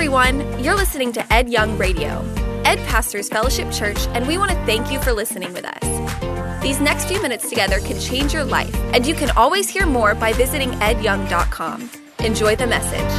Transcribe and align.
everyone. 0.00 0.64
You're 0.64 0.76
listening 0.76 1.12
to 1.12 1.30
Ed 1.30 1.50
Young 1.50 1.76
Radio. 1.76 2.24
Ed 2.64 2.78
pastors 2.88 3.28
Fellowship 3.28 3.70
Church, 3.70 3.98
and 4.14 4.26
we 4.26 4.38
want 4.38 4.50
to 4.50 4.56
thank 4.64 4.90
you 4.90 4.98
for 4.98 5.12
listening 5.12 5.52
with 5.52 5.66
us. 5.66 6.62
These 6.62 6.80
next 6.80 7.04
few 7.04 7.20
minutes 7.20 7.50
together 7.50 7.80
can 7.80 8.00
change 8.00 8.32
your 8.32 8.44
life, 8.44 8.74
and 8.94 9.06
you 9.06 9.12
can 9.12 9.28
always 9.32 9.68
hear 9.68 9.84
more 9.84 10.14
by 10.14 10.32
visiting 10.32 10.70
edyoung.com. 10.70 11.90
Enjoy 12.20 12.56
the 12.56 12.66
message. 12.66 13.12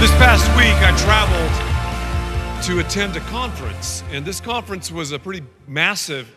This 0.00 0.10
past 0.18 0.44
week, 0.56 0.74
I 0.82 0.90
traveled 0.98 2.64
to 2.66 2.80
attend 2.84 3.14
a 3.16 3.20
conference, 3.30 4.02
and 4.10 4.24
this 4.24 4.40
conference 4.40 4.90
was 4.90 5.12
a 5.12 5.20
pretty 5.20 5.46
massive 5.68 6.34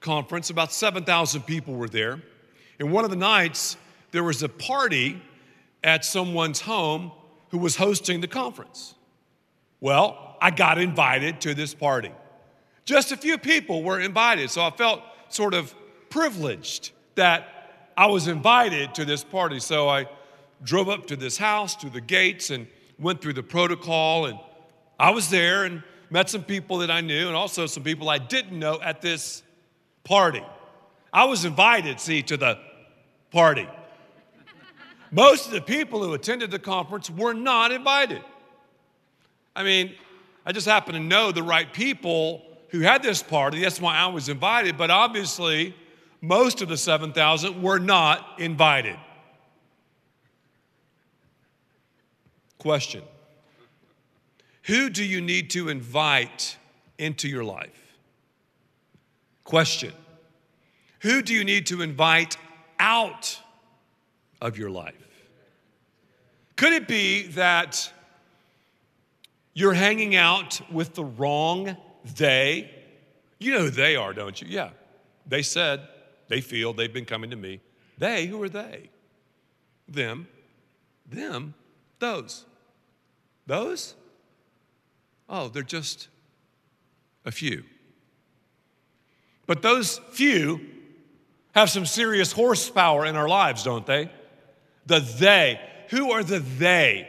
conference. 0.00 0.50
About 0.50 0.70
7,000 0.70 1.40
people 1.46 1.72
were 1.72 1.88
there. 1.88 2.20
And 2.78 2.92
one 2.92 3.04
of 3.04 3.10
the 3.10 3.16
nights, 3.16 3.78
there 4.10 4.22
was 4.22 4.42
a 4.42 4.50
party 4.50 5.22
at 5.82 6.04
someone's 6.04 6.60
home 6.60 7.12
who 7.50 7.58
was 7.58 7.76
hosting 7.76 8.20
the 8.20 8.28
conference. 8.28 8.94
Well, 9.80 10.36
I 10.40 10.50
got 10.50 10.78
invited 10.78 11.40
to 11.42 11.54
this 11.54 11.74
party. 11.74 12.12
Just 12.84 13.12
a 13.12 13.16
few 13.16 13.38
people 13.38 13.82
were 13.82 14.00
invited, 14.00 14.50
so 14.50 14.62
I 14.62 14.70
felt 14.70 15.02
sort 15.28 15.54
of 15.54 15.74
privileged 16.08 16.92
that 17.14 17.92
I 17.96 18.06
was 18.06 18.28
invited 18.28 18.94
to 18.94 19.04
this 19.04 19.22
party. 19.22 19.60
So 19.60 19.88
I 19.88 20.06
drove 20.62 20.88
up 20.88 21.06
to 21.06 21.16
this 21.16 21.38
house, 21.38 21.76
to 21.76 21.90
the 21.90 22.00
gates, 22.00 22.50
and 22.50 22.66
went 22.98 23.20
through 23.20 23.34
the 23.34 23.42
protocol. 23.42 24.26
And 24.26 24.38
I 24.98 25.10
was 25.10 25.30
there 25.30 25.64
and 25.64 25.82
met 26.10 26.28
some 26.28 26.42
people 26.42 26.78
that 26.78 26.90
I 26.90 27.00
knew, 27.00 27.26
and 27.26 27.36
also 27.36 27.66
some 27.66 27.82
people 27.82 28.08
I 28.08 28.18
didn't 28.18 28.58
know 28.58 28.80
at 28.80 29.00
this 29.00 29.42
party. 30.04 30.44
I 31.12 31.24
was 31.24 31.44
invited, 31.44 32.00
see, 32.00 32.22
to 32.22 32.36
the 32.36 32.58
party. 33.30 33.68
Most 35.10 35.46
of 35.46 35.52
the 35.52 35.60
people 35.60 36.02
who 36.02 36.14
attended 36.14 36.50
the 36.50 36.58
conference 36.58 37.10
were 37.10 37.34
not 37.34 37.72
invited. 37.72 38.22
I 39.56 39.64
mean, 39.64 39.94
I 40.46 40.52
just 40.52 40.66
happen 40.66 40.94
to 40.94 41.00
know 41.00 41.32
the 41.32 41.42
right 41.42 41.72
people 41.72 42.42
who 42.68 42.80
had 42.80 43.02
this 43.02 43.22
party. 43.22 43.60
That's 43.60 43.80
why 43.80 43.96
I 43.96 44.06
was 44.06 44.28
invited, 44.28 44.78
but 44.78 44.90
obviously, 44.90 45.74
most 46.20 46.62
of 46.62 46.68
the 46.68 46.76
7,000 46.76 47.60
were 47.62 47.78
not 47.78 48.38
invited. 48.38 48.96
Question 52.58 53.02
Who 54.64 54.90
do 54.90 55.04
you 55.04 55.20
need 55.20 55.50
to 55.50 55.68
invite 55.68 56.56
into 56.98 57.28
your 57.28 57.42
life? 57.42 57.96
Question 59.44 59.92
Who 61.00 61.22
do 61.22 61.34
you 61.34 61.42
need 61.42 61.66
to 61.66 61.82
invite 61.82 62.36
out 62.78 63.40
of 64.40 64.58
your 64.58 64.70
life? 64.70 64.94
Could 66.56 66.72
it 66.72 66.86
be 66.88 67.28
that 67.28 67.90
you're 69.54 69.72
hanging 69.72 70.16
out 70.16 70.60
with 70.70 70.94
the 70.94 71.04
wrong 71.04 71.76
they? 72.16 72.70
You 73.38 73.52
know 73.52 73.60
who 73.60 73.70
they 73.70 73.96
are, 73.96 74.12
don't 74.12 74.40
you? 74.40 74.48
Yeah. 74.48 74.70
They 75.26 75.42
said, 75.42 75.88
they 76.28 76.40
feel, 76.40 76.72
they've 76.72 76.92
been 76.92 77.04
coming 77.04 77.30
to 77.30 77.36
me. 77.36 77.60
They, 77.98 78.26
who 78.26 78.42
are 78.42 78.48
they? 78.48 78.90
Them. 79.88 80.28
Them. 81.08 81.54
Those. 81.98 82.44
Those? 83.46 83.94
Oh, 85.28 85.48
they're 85.48 85.62
just 85.62 86.08
a 87.24 87.32
few. 87.32 87.64
But 89.46 89.62
those 89.62 89.98
few 90.10 90.60
have 91.52 91.70
some 91.70 91.86
serious 91.86 92.32
horsepower 92.32 93.06
in 93.06 93.16
our 93.16 93.28
lives, 93.28 93.64
don't 93.64 93.86
they? 93.86 94.10
The 94.86 95.00
they. 95.00 95.60
Who 95.90 96.12
are 96.12 96.22
the 96.22 96.40
they? 96.40 97.08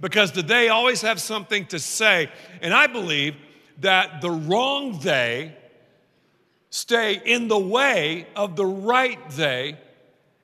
Because 0.00 0.32
the 0.32 0.42
they 0.42 0.68
always 0.68 1.02
have 1.02 1.20
something 1.20 1.66
to 1.66 1.78
say. 1.78 2.30
And 2.62 2.72
I 2.72 2.86
believe 2.86 3.34
that 3.80 4.20
the 4.20 4.30
wrong 4.30 4.98
they 5.00 5.56
stay 6.70 7.20
in 7.24 7.48
the 7.48 7.58
way 7.58 8.26
of 8.36 8.56
the 8.56 8.64
right 8.64 9.18
they 9.30 9.76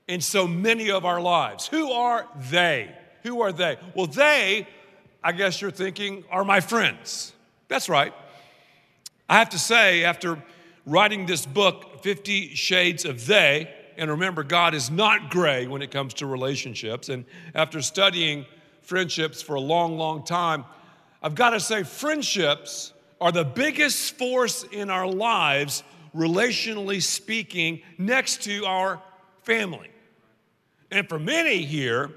in 0.07 0.21
so 0.21 0.47
many 0.47 0.91
of 0.91 1.05
our 1.05 1.21
lives. 1.21 1.67
Who 1.67 1.91
are 1.91 2.27
they? 2.49 2.95
Who 3.23 3.41
are 3.41 3.51
they? 3.51 3.77
Well, 3.95 4.07
they, 4.07 4.67
I 5.23 5.31
guess 5.31 5.61
you're 5.61 5.71
thinking, 5.71 6.23
are 6.29 6.43
my 6.43 6.59
friends. 6.59 7.33
That's 7.67 7.89
right. 7.89 8.13
I 9.29 9.37
have 9.39 9.49
to 9.49 9.59
say, 9.59 10.03
after 10.03 10.41
writing 10.85 11.25
this 11.25 11.45
book, 11.45 12.03
Fifty 12.03 12.55
Shades 12.55 13.03
of 13.03 13.25
They, 13.25 13.73
and 13.97 14.11
remember, 14.11 14.43
God 14.43 14.73
is 14.73 14.91
not 14.91 15.29
gray 15.29 15.67
when 15.67 15.81
it 15.81 15.91
comes 15.91 16.13
to 16.15 16.27
relationships. 16.27 17.09
And 17.09 17.25
after 17.55 17.81
studying 17.81 18.45
friendships 18.81 19.41
for 19.41 19.55
a 19.55 19.61
long, 19.61 19.97
long 19.97 20.23
time, 20.23 20.65
I've 21.21 21.35
got 21.35 21.49
to 21.51 21.59
say, 21.59 21.83
friendships 21.83 22.93
are 23.19 23.31
the 23.31 23.43
biggest 23.43 24.17
force 24.17 24.63
in 24.63 24.89
our 24.89 25.07
lives, 25.07 25.83
relationally 26.15 27.01
speaking, 27.01 27.81
next 27.97 28.43
to 28.43 28.65
our 28.65 29.01
family. 29.41 29.89
And 30.91 31.09
for 31.09 31.17
many 31.17 31.63
here, 31.63 32.11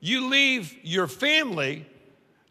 you 0.00 0.28
leave 0.28 0.74
your 0.82 1.08
family 1.08 1.84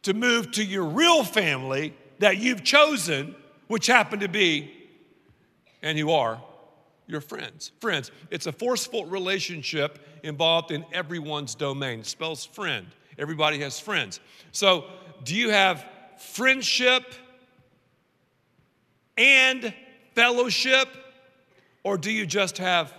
to 0.03 0.13
move 0.13 0.51
to 0.51 0.63
your 0.63 0.83
real 0.83 1.23
family 1.23 1.93
that 2.19 2.37
you've 2.37 2.63
chosen, 2.63 3.35
which 3.67 3.87
happen 3.87 4.19
to 4.19 4.27
be, 4.27 4.73
and 5.81 5.97
you 5.97 6.11
are, 6.11 6.41
your 7.07 7.21
friends. 7.21 7.71
Friends, 7.79 8.11
it's 8.29 8.47
a 8.47 8.51
forceful 8.51 9.05
relationship 9.05 9.99
involved 10.23 10.71
in 10.71 10.85
everyone's 10.91 11.55
domain. 11.55 12.01
It 12.01 12.05
spells 12.05 12.45
friend. 12.45 12.85
Everybody 13.17 13.59
has 13.59 13.79
friends. 13.79 14.19
So, 14.51 14.85
do 15.23 15.35
you 15.35 15.49
have 15.49 15.83
friendship 16.17 17.03
and 19.17 19.73
fellowship, 20.13 20.87
or 21.83 21.97
do 21.97 22.11
you 22.11 22.25
just 22.25 22.59
have 22.59 22.93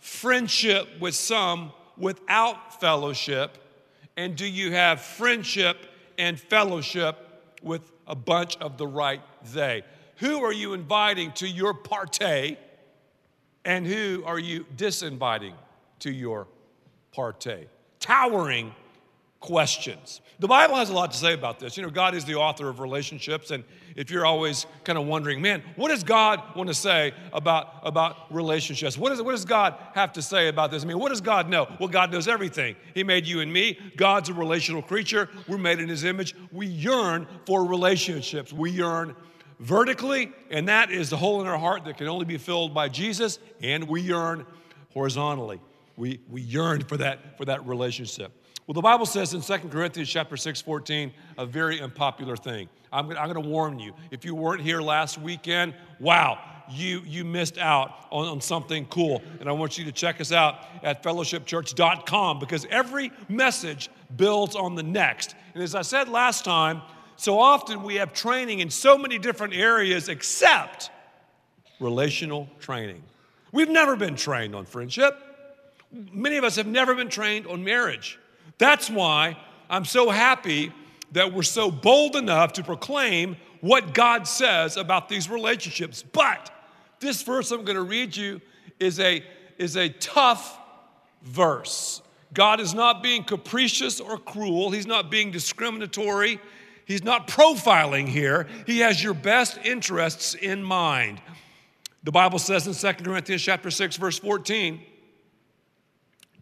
friendship 0.00 0.88
with 0.98 1.14
some 1.14 1.72
without 1.96 2.80
fellowship? 2.80 3.58
And 4.16 4.36
do 4.36 4.46
you 4.46 4.72
have 4.72 5.00
friendship 5.00 5.76
and 6.18 6.38
fellowship 6.38 7.16
with 7.62 7.90
a 8.06 8.16
bunch 8.16 8.56
of 8.56 8.78
the 8.78 8.86
right 8.86 9.22
they? 9.52 9.82
Who 10.16 10.42
are 10.44 10.52
you 10.52 10.74
inviting 10.74 11.32
to 11.32 11.48
your 11.48 11.72
partay? 11.72 12.56
And 13.64 13.86
who 13.86 14.22
are 14.24 14.38
you 14.38 14.64
disinviting 14.76 15.54
to 16.00 16.10
your 16.10 16.46
partay? 17.14 17.66
Towering 17.98 18.74
questions. 19.40 20.20
The 20.38 20.48
Bible 20.48 20.76
has 20.76 20.88
a 20.88 20.94
lot 20.94 21.12
to 21.12 21.18
say 21.18 21.34
about 21.34 21.58
this. 21.58 21.76
You 21.76 21.82
know, 21.82 21.90
God 21.90 22.14
is 22.14 22.24
the 22.24 22.36
author 22.36 22.68
of 22.68 22.80
relationships, 22.80 23.50
and 23.50 23.64
if 23.96 24.10
you're 24.10 24.24
always 24.24 24.66
kind 24.84 24.98
of 24.98 25.06
wondering, 25.06 25.42
man, 25.42 25.62
what 25.76 25.88
does 25.88 26.04
God 26.04 26.40
want 26.56 26.68
to 26.68 26.74
say 26.74 27.12
about, 27.32 27.68
about 27.82 28.32
relationships? 28.32 28.96
What, 28.96 29.12
is, 29.12 29.20
what 29.20 29.32
does 29.32 29.44
God 29.44 29.74
have 29.94 30.12
to 30.14 30.22
say 30.22 30.48
about 30.48 30.70
this? 30.70 30.82
I 30.82 30.86
mean, 30.86 30.98
what 30.98 31.10
does 31.10 31.20
God 31.20 31.48
know? 31.48 31.70
Well, 31.78 31.88
God 31.88 32.12
knows 32.12 32.28
everything. 32.28 32.76
He 32.94 33.02
made 33.02 33.26
you 33.26 33.40
and 33.40 33.52
me. 33.52 33.78
God's 33.96 34.28
a 34.28 34.34
relational 34.34 34.82
creature. 34.82 35.28
We're 35.48 35.58
made 35.58 35.80
in 35.80 35.88
His 35.88 36.04
image. 36.04 36.34
We 36.52 36.66
yearn 36.66 37.26
for 37.44 37.66
relationships. 37.66 38.52
We 38.52 38.70
yearn 38.70 39.16
vertically, 39.60 40.32
and 40.50 40.68
that 40.68 40.90
is 40.90 41.10
the 41.10 41.16
hole 41.16 41.40
in 41.40 41.46
our 41.46 41.58
heart 41.58 41.84
that 41.84 41.98
can 41.98 42.08
only 42.08 42.24
be 42.24 42.38
filled 42.38 42.74
by 42.74 42.88
Jesus, 42.88 43.38
and 43.62 43.86
we 43.86 44.00
yearn 44.00 44.44
horizontally. 44.92 45.60
We, 45.96 46.20
we 46.28 46.40
yearn 46.40 46.82
for 46.82 46.96
that, 46.96 47.36
for 47.36 47.44
that 47.44 47.64
relationship. 47.66 48.32
Well, 48.66 48.74
the 48.74 48.80
Bible 48.80 49.06
says 49.06 49.34
in 49.34 49.42
2 49.42 49.68
Corinthians 49.68 50.08
chapter 50.08 50.36
6, 50.36 50.60
14, 50.62 51.12
a 51.38 51.46
very 51.46 51.80
unpopular 51.80 52.36
thing. 52.36 52.68
I'm, 52.92 53.08
gonna, 53.08 53.20
I'm 53.20 53.26
gonna 53.26 53.40
warn 53.46 53.78
you. 53.78 53.92
If 54.10 54.24
you 54.24 54.34
weren't 54.34 54.62
here 54.62 54.80
last 54.80 55.18
weekend, 55.18 55.74
wow, 55.98 56.38
you, 56.70 57.02
you 57.04 57.24
missed 57.24 57.58
out 57.58 58.06
on, 58.10 58.28
on 58.28 58.40
something 58.40 58.86
cool. 58.86 59.22
And 59.40 59.48
I 59.48 59.52
want 59.52 59.76
you 59.76 59.84
to 59.84 59.92
check 59.92 60.20
us 60.20 60.32
out 60.32 60.64
at 60.82 61.02
fellowshipchurch.com 61.02 62.38
because 62.38 62.66
every 62.70 63.12
message 63.28 63.90
builds 64.16 64.56
on 64.56 64.74
the 64.74 64.82
next. 64.82 65.34
And 65.54 65.62
as 65.62 65.74
I 65.74 65.82
said 65.82 66.08
last 66.08 66.44
time, 66.44 66.82
so 67.20 67.38
often 67.38 67.82
we 67.82 67.96
have 67.96 68.14
training 68.14 68.60
in 68.60 68.70
so 68.70 68.96
many 68.96 69.18
different 69.18 69.52
areas 69.52 70.08
except 70.08 70.90
relational 71.78 72.48
training. 72.60 73.02
We've 73.52 73.68
never 73.68 73.94
been 73.94 74.16
trained 74.16 74.54
on 74.54 74.64
friendship. 74.64 75.18
Many 75.92 76.38
of 76.38 76.44
us 76.44 76.56
have 76.56 76.66
never 76.66 76.94
been 76.94 77.10
trained 77.10 77.46
on 77.46 77.62
marriage. 77.62 78.18
That's 78.56 78.88
why 78.88 79.36
I'm 79.68 79.84
so 79.84 80.08
happy 80.08 80.72
that 81.12 81.34
we're 81.34 81.42
so 81.42 81.70
bold 81.70 82.16
enough 82.16 82.54
to 82.54 82.64
proclaim 82.64 83.36
what 83.60 83.92
God 83.92 84.26
says 84.26 84.78
about 84.78 85.10
these 85.10 85.28
relationships. 85.28 86.02
But 86.02 86.50
this 87.00 87.22
verse 87.22 87.50
I'm 87.50 87.66
going 87.66 87.76
to 87.76 87.82
read 87.82 88.16
you 88.16 88.40
is 88.78 88.98
a, 88.98 89.22
is 89.58 89.76
a 89.76 89.90
tough 89.90 90.58
verse. 91.20 92.00
God 92.32 92.60
is 92.60 92.72
not 92.72 93.02
being 93.02 93.24
capricious 93.24 94.00
or 94.00 94.16
cruel, 94.16 94.70
He's 94.70 94.86
not 94.86 95.10
being 95.10 95.30
discriminatory. 95.30 96.40
He's 96.90 97.04
not 97.04 97.28
profiling 97.28 98.08
here. 98.08 98.48
He 98.66 98.80
has 98.80 99.00
your 99.00 99.14
best 99.14 99.58
interests 99.62 100.34
in 100.34 100.60
mind. 100.60 101.22
The 102.02 102.10
Bible 102.10 102.40
says 102.40 102.66
in 102.66 102.74
2 102.74 103.04
Corinthians 103.04 103.42
chapter 103.42 103.70
6 103.70 103.96
verse 103.96 104.18
14, 104.18 104.80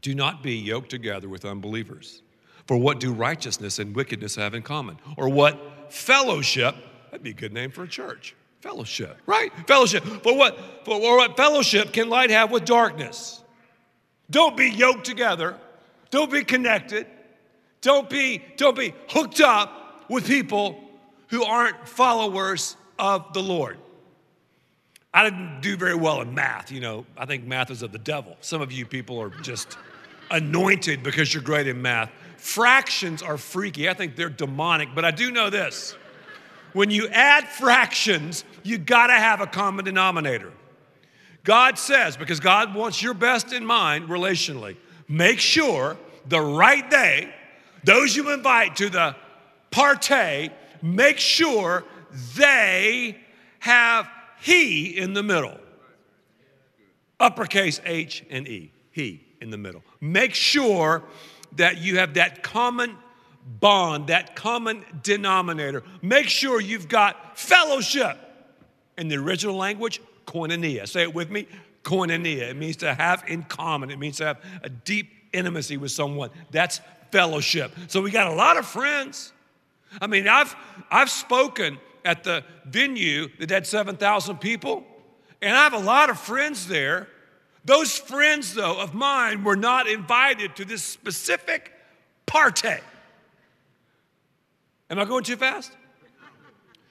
do 0.01 0.15
not 0.15 0.43
be 0.43 0.55
yoked 0.55 0.89
together 0.89 1.29
with 1.29 1.45
unbelievers. 1.45 2.23
For 2.67 2.79
what 2.79 2.99
do 2.99 3.13
righteousness 3.13 3.79
and 3.79 3.95
wickedness 3.95 4.37
have 4.37 4.55
in 4.55 4.63
common? 4.63 4.99
Or 5.19 5.29
what 5.29 5.93
fellowship, 5.93 6.75
that'd 7.11 7.23
be 7.23 7.33
a 7.33 7.35
good 7.35 7.53
name 7.53 7.71
for 7.71 7.83
a 7.83 7.89
church. 7.89 8.35
Fellowship, 8.63 9.19
right? 9.27 9.53
Fellowship. 9.67 10.03
For 10.03 10.35
what, 10.35 10.59
for 10.87 10.99
what 10.99 11.37
fellowship 11.37 11.93
can 11.93 12.09
light 12.09 12.31
have 12.31 12.51
with 12.51 12.65
darkness? 12.65 13.43
Don't 14.31 14.57
be 14.57 14.71
yoked 14.71 15.05
together. 15.05 15.59
Don't 16.09 16.33
be 16.33 16.43
connected. 16.43 17.07
Don't 17.83 18.09
be, 18.09 18.43
don't 18.57 18.79
be 18.79 18.95
hooked 19.09 19.43
up 19.43 19.88
with 20.09 20.27
people 20.27 20.81
who 21.29 21.45
aren't 21.45 21.89
followers 21.89 22.77
of 22.99 23.33
the 23.33 23.43
Lord. 23.43 23.79
I 25.13 25.25
didn't 25.25 25.61
do 25.61 25.77
very 25.77 25.95
well 25.95 26.21
in 26.21 26.35
math. 26.35 26.71
You 26.71 26.81
know, 26.81 27.07
I 27.17 27.27
think 27.27 27.45
math 27.45 27.71
is 27.71 27.83
of 27.83 27.93
the 27.93 27.99
devil. 27.99 28.37
Some 28.41 28.61
of 28.61 28.73
you 28.73 28.87
people 28.87 29.21
are 29.21 29.31
just 29.31 29.77
anointed 30.31 31.03
because 31.03 31.33
you're 31.33 31.43
great 31.43 31.67
in 31.67 31.81
math. 31.81 32.11
Fractions 32.37 33.23
are 33.23 33.39
freaky. 33.39 33.89
I 33.89 33.95
think 33.95 34.17
they're 34.17 34.29
demonic, 34.29 34.91
but 34.95 35.05
I 35.05 35.11
do 35.11 35.31
know 35.31 35.51
this. 35.51 35.97
When 36.73 36.91
you 36.91 37.09
add 37.09 37.49
fractions, 37.49 38.45
you 38.63 38.79
gotta 38.79 39.15
have 39.15 39.41
a 39.41 39.47
common 39.47 39.85
denominator. 39.85 40.53
God 41.45 41.79
says, 41.79 42.17
because 42.17 42.41
God 42.41 42.75
wants 42.75 43.03
your 43.03 43.15
best 43.15 43.53
in 43.53 43.65
mind 43.65 44.09
relationally, 44.09 44.77
make 45.09 45.41
sure 45.41 45.97
the 46.29 46.41
right 46.41 46.89
day, 46.91 47.35
those 47.85 48.15
you 48.15 48.31
invite 48.33 48.77
to 48.77 48.91
the 48.91 49.17
partay, 49.71 50.51
make 50.83 51.19
sure 51.19 51.85
they 52.37 53.19
have 53.61 54.09
he 54.41 54.97
in 54.97 55.15
the 55.15 55.23
middle. 55.23 55.59
Uppercase 57.21 57.81
H 57.85 58.25
and 58.31 58.47
E, 58.47 58.73
he 58.91 59.27
in 59.41 59.51
the 59.51 59.59
middle. 59.59 59.83
Make 60.01 60.35
sure 60.35 61.03
that 61.57 61.79
you 61.79 61.99
have 61.99 62.15
that 62.15 62.43
common 62.43 62.97
bond, 63.61 64.09
that 64.09 64.37
common 64.37 64.85
denominator. 65.03 65.83
Make 66.03 66.29
sure 66.29 66.61
you've 66.61 66.89
got 66.89 67.39
fellowship. 67.39 68.19
In 68.97 69.07
the 69.07 69.17
original 69.17 69.55
language, 69.55 70.01
koinonia. 70.27 70.89
Say 70.89 71.03
it 71.03 71.15
with 71.15 71.31
me 71.31 71.47
koinonia. 71.89 72.51
It 72.51 72.57
means 72.57 72.77
to 72.77 72.95
have 72.95 73.25
in 73.27 73.43
common, 73.45 73.91
it 73.91 73.99
means 73.99 74.19
to 74.19 74.27
have 74.27 74.41
a 74.63 74.69
deep 74.69 75.11
intimacy 75.33 75.77
with 75.77 75.91
someone. 75.91 76.31
That's 76.51 76.81
fellowship. 77.11 77.73
So 77.89 78.03
we 78.03 78.11
got 78.11 78.27
a 78.27 78.35
lot 78.35 78.57
of 78.57 78.67
friends. 78.67 79.33
I 80.01 80.07
mean, 80.07 80.29
I've, 80.29 80.55
I've 80.91 81.11
spoken 81.11 81.79
at 82.05 82.25
the 82.25 82.45
venue 82.65 83.29
that 83.39 83.51
had 83.51 83.67
7,000 83.67 84.39
people, 84.39 84.85
and 85.43 85.57
I 85.57 85.65
have 85.65 85.73
a 85.75 85.79
lot 85.79 86.11
of 86.11 86.19
friends 86.19 86.67
there. 86.67 87.09
Those 87.65 87.97
friends, 87.99 88.55
though, 88.55 88.81
of 88.81 88.95
mine 88.95 89.45
were 89.45 89.57
not 89.57 89.89
invited 89.89 90.57
to 90.57 90.65
this 90.65 90.83
specific 90.83 91.73
partay. 92.27 92.81
Am 94.91 94.99
I 94.99 95.05
going 95.05 95.25
too 95.25 95.37
fast? 95.37 95.73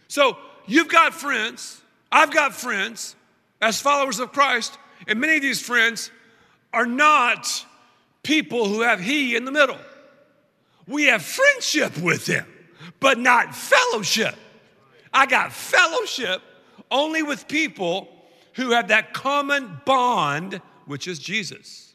So 0.08 0.38
you've 0.68 0.88
got 0.88 1.14
friends, 1.14 1.82
I've 2.12 2.32
got 2.32 2.54
friends 2.54 3.16
as 3.62 3.82
followers 3.82 4.20
of 4.20 4.32
Christ, 4.32 4.78
and 5.08 5.20
many 5.20 5.38
of 5.38 5.42
these 5.42 5.62
friends 5.62 6.12
are 6.74 6.86
not 6.86 7.66
people 8.24 8.68
who 8.68 8.82
have 8.82 9.00
He 9.00 9.36
in 9.36 9.46
the 9.46 9.52
middle. 9.52 9.78
We 10.88 11.06
have 11.06 11.22
friendship 11.22 11.98
with 11.98 12.26
them, 12.26 12.46
but 13.00 13.18
not 13.20 13.56
fellowship. 13.56 14.36
I 15.14 15.26
got 15.26 15.54
fellowship 15.54 16.42
only 16.92 17.24
with 17.24 17.48
people 17.48 18.08
who 18.54 18.72
have 18.72 18.90
that 18.90 19.14
common 19.14 19.82
bond, 19.86 20.62
which 20.86 21.08
is 21.08 21.20
Jesus. 21.20 21.94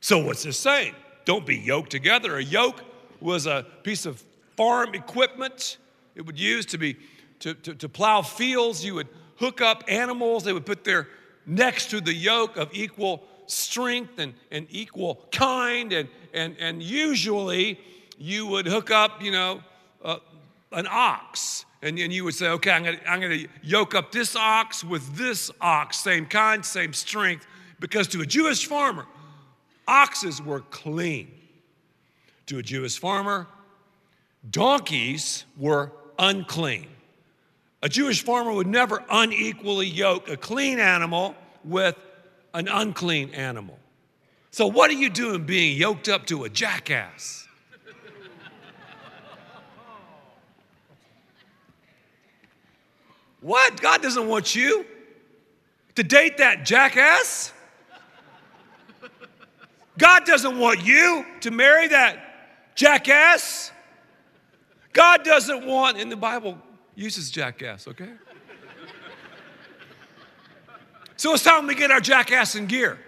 So, 0.00 0.24
what's 0.24 0.42
this 0.42 0.58
saying? 0.58 0.94
Don't 1.24 1.46
be 1.46 1.56
yoked 1.56 1.90
together. 1.90 2.36
A 2.36 2.44
yoke 2.44 2.82
was 3.20 3.46
a 3.46 3.66
piece 3.82 4.06
of 4.06 4.22
farm 4.56 4.94
equipment 4.94 5.78
it 6.14 6.24
would 6.24 6.38
use 6.38 6.66
to 6.66 6.78
be 6.78 6.96
to, 7.40 7.54
to, 7.54 7.74
to 7.74 7.88
plow 7.88 8.22
fields. 8.22 8.84
You 8.84 8.94
would 8.94 9.08
hook 9.36 9.60
up 9.60 9.84
animals, 9.88 10.44
they 10.44 10.52
would 10.52 10.66
put 10.66 10.84
their 10.84 11.08
necks 11.46 11.86
to 11.86 12.00
the 12.00 12.14
yoke 12.14 12.56
of 12.56 12.70
equal 12.72 13.24
strength 13.46 14.18
and, 14.18 14.34
and 14.50 14.66
equal 14.70 15.26
kind. 15.32 15.92
And, 15.92 16.08
and, 16.32 16.56
and 16.58 16.82
usually 16.82 17.78
you 18.16 18.46
would 18.46 18.66
hook 18.66 18.90
up, 18.90 19.22
you 19.22 19.32
know, 19.32 19.60
uh, 20.04 20.18
an 20.72 20.86
ox. 20.88 21.64
And, 21.82 21.98
and 21.98 22.12
you 22.12 22.24
would 22.24 22.34
say, 22.34 22.48
okay, 22.48 22.70
I'm 22.70 22.84
gonna, 22.84 23.00
I'm 23.06 23.20
gonna 23.20 23.46
yoke 23.62 23.94
up 23.94 24.12
this 24.12 24.36
ox 24.36 24.84
with 24.84 25.16
this 25.16 25.50
ox, 25.60 25.98
same 25.98 26.26
kind, 26.26 26.64
same 26.64 26.92
strength. 26.92 27.46
Because 27.80 28.08
to 28.08 28.20
a 28.20 28.26
Jewish 28.26 28.66
farmer, 28.66 29.06
oxes 29.86 30.40
were 30.40 30.60
clean. 30.60 31.30
To 32.46 32.58
a 32.58 32.62
Jewish 32.62 32.98
farmer, 32.98 33.46
donkeys 34.50 35.44
were 35.56 35.92
unclean. 36.18 36.88
A 37.82 37.88
Jewish 37.88 38.22
farmer 38.22 38.52
would 38.52 38.66
never 38.66 39.04
unequally 39.10 39.86
yoke 39.86 40.28
a 40.28 40.36
clean 40.36 40.78
animal 40.78 41.34
with 41.64 41.96
an 42.54 42.68
unclean 42.68 43.30
animal. 43.34 43.78
So, 44.50 44.66
what 44.66 44.90
are 44.90 44.94
you 44.94 45.10
doing 45.10 45.44
being 45.44 45.76
yoked 45.76 46.08
up 46.08 46.26
to 46.26 46.44
a 46.44 46.48
jackass? 46.48 47.43
What? 53.44 53.78
God 53.78 54.00
doesn't 54.00 54.26
want 54.26 54.54
you 54.54 54.86
to 55.96 56.02
date 56.02 56.38
that 56.38 56.64
jackass. 56.64 57.52
God 59.98 60.24
doesn't 60.24 60.58
want 60.58 60.82
you 60.82 61.26
to 61.42 61.50
marry 61.50 61.88
that 61.88 62.74
jackass. 62.74 63.70
God 64.94 65.24
doesn't 65.24 65.66
want, 65.66 65.98
in 65.98 66.08
the 66.08 66.16
Bible, 66.16 66.56
uses 66.94 67.30
jackass, 67.30 67.86
okay? 67.86 68.12
So 71.16 71.34
it's 71.34 71.44
time 71.44 71.66
we 71.66 71.74
get 71.74 71.90
our 71.90 72.00
jackass 72.00 72.54
in 72.54 72.64
gear. 72.64 72.98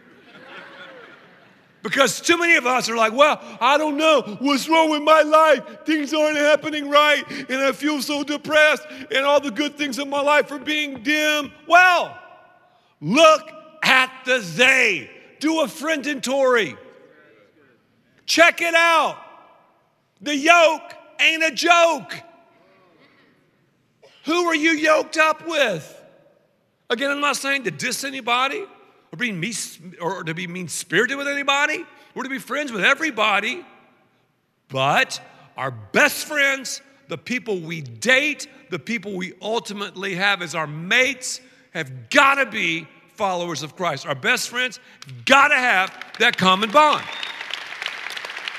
Because 1.87 2.21
too 2.21 2.37
many 2.37 2.57
of 2.57 2.67
us 2.67 2.91
are 2.91 2.97
like, 2.97 3.13
well, 3.13 3.41
I 3.61 3.79
don't 3.79 3.97
know 3.97 4.21
what's 4.41 4.69
wrong 4.69 4.91
with 4.91 5.03
my 5.03 5.23
life. 5.23 5.85
Things 5.87 6.13
aren't 6.13 6.37
happening 6.37 6.91
right, 6.91 7.23
and 7.49 7.63
I 7.63 7.71
feel 7.71 8.03
so 8.03 8.25
depressed, 8.25 8.85
and 9.15 9.25
all 9.25 9.39
the 9.39 9.53
good 9.53 9.79
things 9.79 10.01
in 10.01 10.11
my 10.11 10.21
life 10.21 10.51
are 10.51 10.59
being 10.59 11.05
dim. 11.05 11.53
Well, 11.69 12.19
look 13.01 13.49
at 13.85 14.11
the 14.25 14.39
they. 14.57 15.09
Do 15.39 15.61
a 15.61 15.69
friend 15.69 16.05
inventory. 16.05 16.77
Check 18.25 18.63
it 18.63 18.75
out. 18.75 19.23
The 20.21 20.37
yoke 20.37 20.93
ain't 21.21 21.45
a 21.45 21.53
joke. 21.53 22.21
Who 24.25 24.47
are 24.47 24.57
you 24.57 24.73
yoked 24.73 25.19
up 25.19 25.47
with? 25.47 26.03
Again, 26.91 27.13
I'm 27.13 27.21
not 27.21 27.37
saying 27.37 27.63
to 27.63 27.71
diss 27.71 28.03
anybody 28.03 28.67
or, 29.13 29.17
be 29.17 29.33
me, 29.33 29.53
or 30.01 30.25
to 30.25 30.35
be 30.35 30.47
mean 30.47 30.69
spirited 30.69 31.17
with 31.17 31.29
anybody. 31.29 31.85
We're 32.15 32.25
to 32.25 32.29
be 32.29 32.39
friends 32.39 32.73
with 32.73 32.85
everybody. 32.85 33.65
But 34.69 35.21
our 35.57 35.71
best 35.71 36.27
friends, 36.27 36.81
the 37.09 37.19
people 37.19 37.61
we 37.61 37.81
date, 37.81 38.49
the 38.71 38.79
people 38.79 39.15
we 39.15 39.35
ultimately 39.41 40.15
have 40.17 40.43
as 40.43 40.55
our 40.55 40.67
mates, 40.67 41.41
have 41.73 42.11
got 42.11 42.37
to 42.37 42.47
be 42.47 42.89
followers 43.15 43.63
of 43.63 43.77
Christ. 43.77 44.07
Our 44.07 44.15
best 44.15 44.49
friends 44.49 44.81
got 45.25 45.49
to 45.49 45.57
have 45.57 45.95
that 46.19 46.37
common 46.37 46.71
bond. 46.71 47.05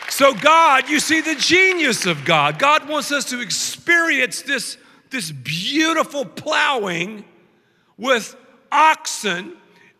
So, 0.09 0.33
God, 0.33 0.89
you 0.89 0.99
see 0.99 1.21
the 1.21 1.35
genius 1.35 2.05
of 2.05 2.25
God. 2.25 2.57
God 2.57 2.87
wants 2.87 3.11
us 3.11 3.25
to 3.25 3.41
experience 3.41 4.41
this 4.41 4.77
this 5.09 5.31
beautiful 5.31 6.25
plowing 6.25 7.23
with 7.97 8.35
oxen 8.71 9.55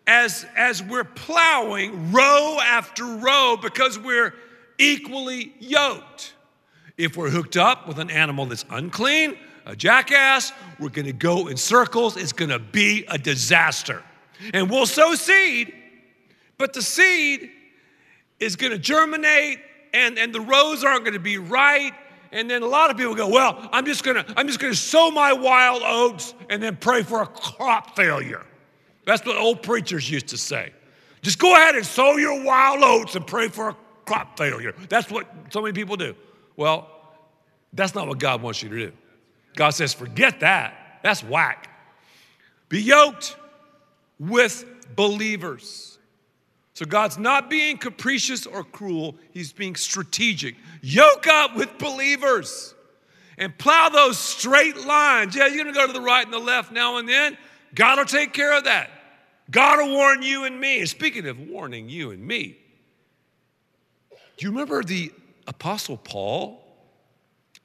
as, 0.08 0.46
as 0.56 0.82
we're 0.82 1.04
plowing 1.04 2.12
row 2.12 2.58
after 2.64 3.04
row 3.06 3.58
because 3.62 4.00
we're 4.00 4.34
equally 4.78 5.54
yoked. 5.60 6.34
If 6.98 7.16
we're 7.16 7.30
hooked 7.30 7.58
up 7.58 7.88
with 7.88 8.00
an 8.00 8.10
animal 8.10 8.46
that's 8.48 8.66
unclean, 8.72 9.38
a 9.66 9.76
jackass, 9.76 10.54
we're 10.80 10.90
gonna 10.90 11.12
go 11.12 11.48
in 11.48 11.58
circles, 11.58 12.18
it's 12.18 12.34
gonna 12.34 12.58
be 12.58 13.06
a 13.10 13.18
disaster. 13.18 14.02
And 14.54 14.70
we'll 14.70 14.86
sow 14.86 15.14
seed, 15.14 15.74
but 16.58 16.74
the 16.74 16.82
seed 16.82 17.52
is 18.40 18.56
gonna 18.56 18.78
germinate 18.78 19.60
and, 19.94 20.18
and 20.18 20.34
the 20.34 20.42
rows 20.42 20.84
aren't 20.84 21.06
gonna 21.06 21.20
be 21.20 21.38
right 21.38 21.94
and 22.32 22.50
then 22.50 22.62
a 22.62 22.68
lot 22.68 22.90
of 22.90 22.98
people 22.98 23.16
go, 23.16 23.30
well, 23.30 23.70
I'm 23.72 23.86
just 23.86 24.04
gonna, 24.04 24.26
I'm 24.36 24.48
just 24.48 24.60
gonna 24.60 24.76
sow 24.76 25.12
my 25.12 25.34
wild 25.34 25.82
oats 25.84 26.34
and 26.50 26.62
then 26.62 26.76
pray 26.76 27.04
for 27.04 27.22
a 27.22 27.28
crop 27.28 27.96
failure. 27.96 28.46
That's 29.08 29.26
what 29.26 29.38
old 29.38 29.64
preachers 29.64 30.12
used 30.12 30.28
to 30.28 30.38
say. 30.38 30.74
Just 31.22 31.40
go 31.40 31.56
ahead 31.56 31.76
and 31.76 31.86
sow 31.86 32.18
your 32.18 32.44
wild 32.44 32.84
oats 32.84 33.16
and 33.16 33.26
pray 33.26 33.48
for 33.48 33.70
a 33.70 33.76
crop 34.06 34.38
failure. 34.38 34.76
That's 34.90 35.10
what 35.10 35.26
so 35.50 35.62
many 35.62 35.72
people 35.72 35.96
do. 35.96 36.14
Well, 36.58 36.90
that's 37.72 37.96
not 37.96 38.10
what 38.10 38.20
God 38.20 38.42
wants 38.42 38.62
you 38.62 38.68
to 38.68 38.76
do. 38.76 38.92
God 39.56 39.70
says, 39.70 39.94
forget 39.94 40.42
that. 40.42 41.00
That's 41.04 41.24
whack. 41.24 41.70
Be 42.68 42.82
yoked 42.82 43.38
with 44.20 44.66
believers. 44.98 45.98
So 46.74 46.86
God's 46.86 47.18
not 47.18 47.50
being 47.50 47.78
capricious 47.78 48.46
or 48.46 48.66
cruel, 48.66 49.16
He's 49.32 49.54
being 49.54 49.78
strategic. 49.78 50.56
Yoke 50.82 51.28
up 51.28 51.56
with 51.56 51.78
believers 51.78 52.76
and 53.38 53.58
plow 53.58 53.88
those 53.88 54.20
straight 54.20 54.86
lines. 54.86 55.34
Yeah, 55.34 55.48
you're 55.48 55.64
gonna 55.64 55.74
go 55.74 55.88
to 55.88 55.94
the 55.94 56.02
right 56.02 56.26
and 56.26 56.34
the 56.34 56.40
left 56.40 56.74
now 56.74 56.98
and 56.98 57.08
then. 57.08 57.38
God 57.74 58.00
will 58.00 58.06
take 58.06 58.34
care 58.34 58.58
of 58.58 58.66
that. 58.66 58.90
God 59.50 59.80
will 59.80 59.96
warn 59.96 60.22
you 60.22 60.44
and 60.46 60.60
me. 60.60 60.80
And 60.80 60.90
speaking 60.90 61.28
of 61.28 61.40
warning 61.40 61.90
you 61.90 62.12
and 62.12 62.26
me, 62.26 62.58
do 64.38 64.46
you 64.46 64.52
remember 64.52 64.84
the 64.84 65.12
Apostle 65.48 65.98
Paul? 65.98 66.64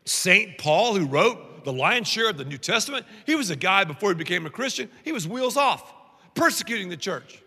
St. 0.05 0.59
Paul, 0.59 0.97
who 0.97 1.07
wrote 1.07 1.65
the 1.65 1.73
lion's 1.73 2.09
share 2.09 2.31
of 2.31 2.37
the 2.37 2.45
New 2.45 2.59
Testament, 2.59 3.07
he 3.25 3.35
was 3.35 3.51
a 3.51 3.57
guy 3.57 3.85
before 3.85 4.11
he 4.11 4.15
became 4.15 4.47
a 4.47 4.51
Christian, 4.51 4.91
he 5.05 5.13
was 5.13 5.29
wheels 5.29 5.57
off, 5.57 5.93
persecuting 6.35 6.89
the 6.89 6.97
church, 6.97 7.41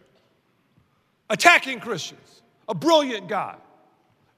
attacking 1.30 1.80
Christians, 1.80 2.42
a 2.70 2.75
brilliant 2.75 3.27
guy, 3.27 3.56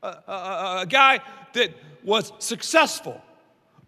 a, 0.02 0.08
a, 0.08 0.78
a 0.82 0.86
guy 0.88 1.20
that 1.54 1.72
was 2.04 2.32
successful, 2.40 3.22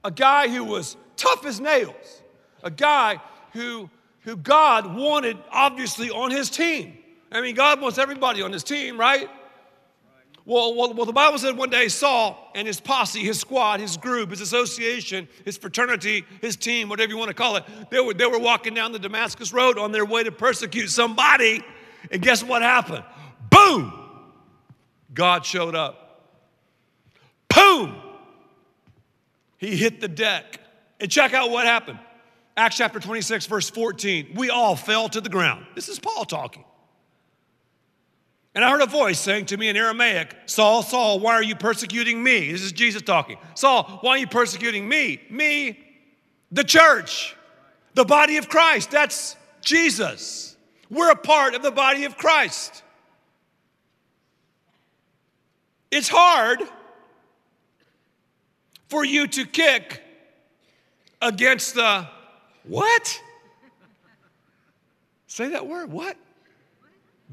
a 0.03 0.11
guy 0.11 0.47
who 0.47 0.63
was 0.63 0.95
tough 1.15 1.45
as 1.45 1.59
nails, 1.59 2.21
a 2.63 2.71
guy 2.71 3.19
who, 3.53 3.89
who 4.21 4.35
God 4.35 4.95
wanted, 4.95 5.37
obviously, 5.51 6.09
on 6.09 6.31
his 6.31 6.49
team. 6.49 6.97
I 7.31 7.41
mean, 7.41 7.55
God 7.55 7.79
wants 7.79 7.97
everybody 7.97 8.41
on 8.41 8.51
his 8.51 8.63
team, 8.63 8.99
right? 8.99 9.29
Well, 10.45 10.73
well, 10.73 10.93
well, 10.95 11.05
the 11.05 11.13
Bible 11.13 11.37
said 11.37 11.55
one 11.57 11.69
day 11.69 11.89
Saul 11.89 12.51
and 12.55 12.67
his 12.67 12.79
posse, 12.79 13.19
his 13.19 13.39
squad, 13.39 13.79
his 13.79 13.97
group, 13.97 14.31
his 14.31 14.41
association, 14.41 15.27
his 15.45 15.57
fraternity, 15.57 16.25
his 16.41 16.55
team, 16.55 16.89
whatever 16.89 17.11
you 17.11 17.17
want 17.17 17.27
to 17.27 17.35
call 17.35 17.55
it, 17.57 17.63
they 17.91 17.99
were, 17.99 18.15
they 18.15 18.25
were 18.25 18.39
walking 18.39 18.73
down 18.73 18.91
the 18.91 18.97
Damascus 18.97 19.53
Road 19.53 19.77
on 19.77 19.91
their 19.91 20.05
way 20.05 20.23
to 20.23 20.31
persecute 20.31 20.87
somebody. 20.87 21.63
And 22.09 22.21
guess 22.21 22.43
what 22.43 22.63
happened? 22.63 23.03
Boom! 23.51 23.93
God 25.13 25.45
showed 25.45 25.75
up. 25.75 26.31
Boom! 27.53 27.95
He 29.57 29.75
hit 29.75 30.01
the 30.01 30.07
deck. 30.07 30.59
And 30.99 31.09
check 31.09 31.33
out 31.33 31.51
what 31.51 31.65
happened. 31.65 31.99
Acts 32.59 32.75
chapter 32.75 32.99
26, 32.99 33.45
verse 33.45 33.69
14. 33.69 34.33
We 34.35 34.49
all 34.49 34.75
fell 34.75 35.07
to 35.07 35.21
the 35.21 35.29
ground. 35.29 35.65
This 35.75 35.87
is 35.87 35.97
Paul 35.97 36.25
talking. 36.25 36.65
And 38.53 38.65
I 38.65 38.69
heard 38.69 38.81
a 38.81 38.85
voice 38.85 39.17
saying 39.17 39.45
to 39.45 39.57
me 39.57 39.69
in 39.69 39.77
Aramaic, 39.77 40.35
Saul, 40.45 40.83
Saul, 40.83 41.21
why 41.21 41.35
are 41.35 41.43
you 41.43 41.55
persecuting 41.55 42.21
me? 42.21 42.51
This 42.51 42.61
is 42.61 42.73
Jesus 42.73 43.01
talking. 43.01 43.37
Saul, 43.55 43.99
why 44.01 44.11
are 44.11 44.17
you 44.17 44.27
persecuting 44.27 44.89
me? 44.89 45.21
Me, 45.29 45.79
the 46.51 46.65
church, 46.65 47.33
the 47.93 48.03
body 48.03 48.35
of 48.35 48.49
Christ. 48.49 48.91
That's 48.91 49.37
Jesus. 49.61 50.57
We're 50.89 51.11
a 51.11 51.15
part 51.15 51.55
of 51.55 51.63
the 51.63 51.71
body 51.71 52.03
of 52.03 52.17
Christ. 52.17 52.83
It's 55.91 56.09
hard 56.09 56.61
for 58.89 59.05
you 59.05 59.27
to 59.27 59.45
kick 59.45 60.03
against 61.21 61.75
the 61.75 62.18
what? 62.69 63.21
Say 65.27 65.49
that 65.49 65.67
word, 65.67 65.91
what? 65.91 66.17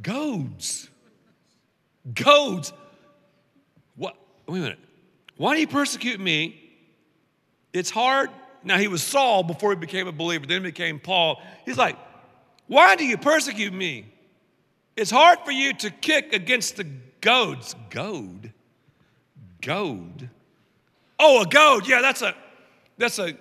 Goads. 0.03 0.89
Goads. 2.13 2.73
What? 3.97 4.17
Wait 4.47 4.59
a 4.59 4.63
minute. 4.63 4.79
Why 5.37 5.55
do 5.55 5.61
you 5.61 5.67
persecute 5.67 6.21
me? 6.21 6.63
It's 7.73 7.91
hard. 7.91 8.31
Now, 8.65 8.79
he 8.79 8.89
was 8.89 9.03
Saul 9.03 9.43
before 9.43 9.71
he 9.71 9.77
became 9.77 10.09
a 10.09 10.13
believer, 10.13 10.47
then 10.47 10.63
he 10.63 10.71
became 10.71 10.99
Paul. 10.99 11.41
He's 11.65 11.79
like, 11.79 11.97
Why 12.67 12.97
do 12.97 13.05
you 13.05 13.17
persecute 13.17 13.73
me? 13.73 14.13
It's 14.97 15.11
hard 15.11 15.41
for 15.45 15.53
you 15.53 15.75
to 15.75 15.91
kick 15.91 16.33
against 16.33 16.77
the 16.77 16.85
goads. 17.21 17.77
Goad? 17.91 18.53
Goad? 19.61 20.31
Oh, 21.19 21.43
a 21.43 21.47
goad. 21.47 21.87
Yeah, 21.87 22.01
that's 22.01 22.23
a 22.23 22.35
that's 22.99 23.19
a 23.19 23.37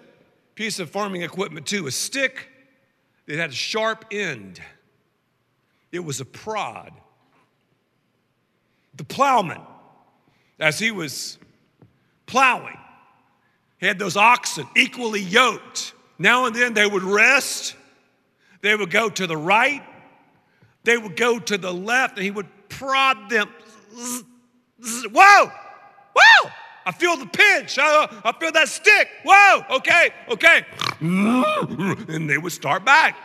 piece 0.56 0.80
of 0.80 0.90
farming 0.90 1.22
equipment 1.22 1.66
too. 1.66 1.88
A 1.88 1.92
stick 1.92 2.48
that 3.28 3.38
had 3.38 3.52
a 3.52 3.54
sharp 3.54 4.06
end. 4.12 4.62
It 5.92 6.00
was 6.00 6.20
a 6.20 6.26
prod. 6.26 6.92
The 8.96 9.04
plowman, 9.04 9.62
as 10.60 10.80
he 10.80 10.92
was 10.92 11.38
plowing, 12.26 12.78
had 13.82 14.00
those 14.00 14.16
oxen 14.16 14.68
equally 14.76 15.22
yoked. 15.22 15.94
Now 16.18 16.46
and 16.46 16.56
then 16.56 16.74
they 16.74 16.88
would 16.88 17.04
rest, 17.04 17.76
they 18.62 18.74
would 18.76 18.90
go 18.90 19.10
to 19.10 19.28
the 19.28 19.36
right, 19.36 19.84
they 20.84 20.98
would 20.98 21.18
go 21.18 21.40
to 21.40 21.58
the 21.58 21.74
left, 21.74 22.16
and 22.16 22.24
he 22.24 22.32
would 22.32 22.48
prod 22.70 23.30
them. 23.30 23.50
Whoa! 24.78 25.52
Whoa! 26.16 26.52
I 26.86 26.92
feel 26.92 27.18
the 27.18 27.25
pinch. 27.25 27.77
I, 27.80 28.08
I 28.24 28.32
feel 28.39 28.51
that 28.51 28.70
stick. 28.70 29.10
Whoa! 29.25 29.63
Okay, 29.77 30.12
okay. 30.30 30.65
And 31.00 32.30
they 32.30 32.38
would 32.38 32.51
start 32.51 32.86
back. 32.86 33.18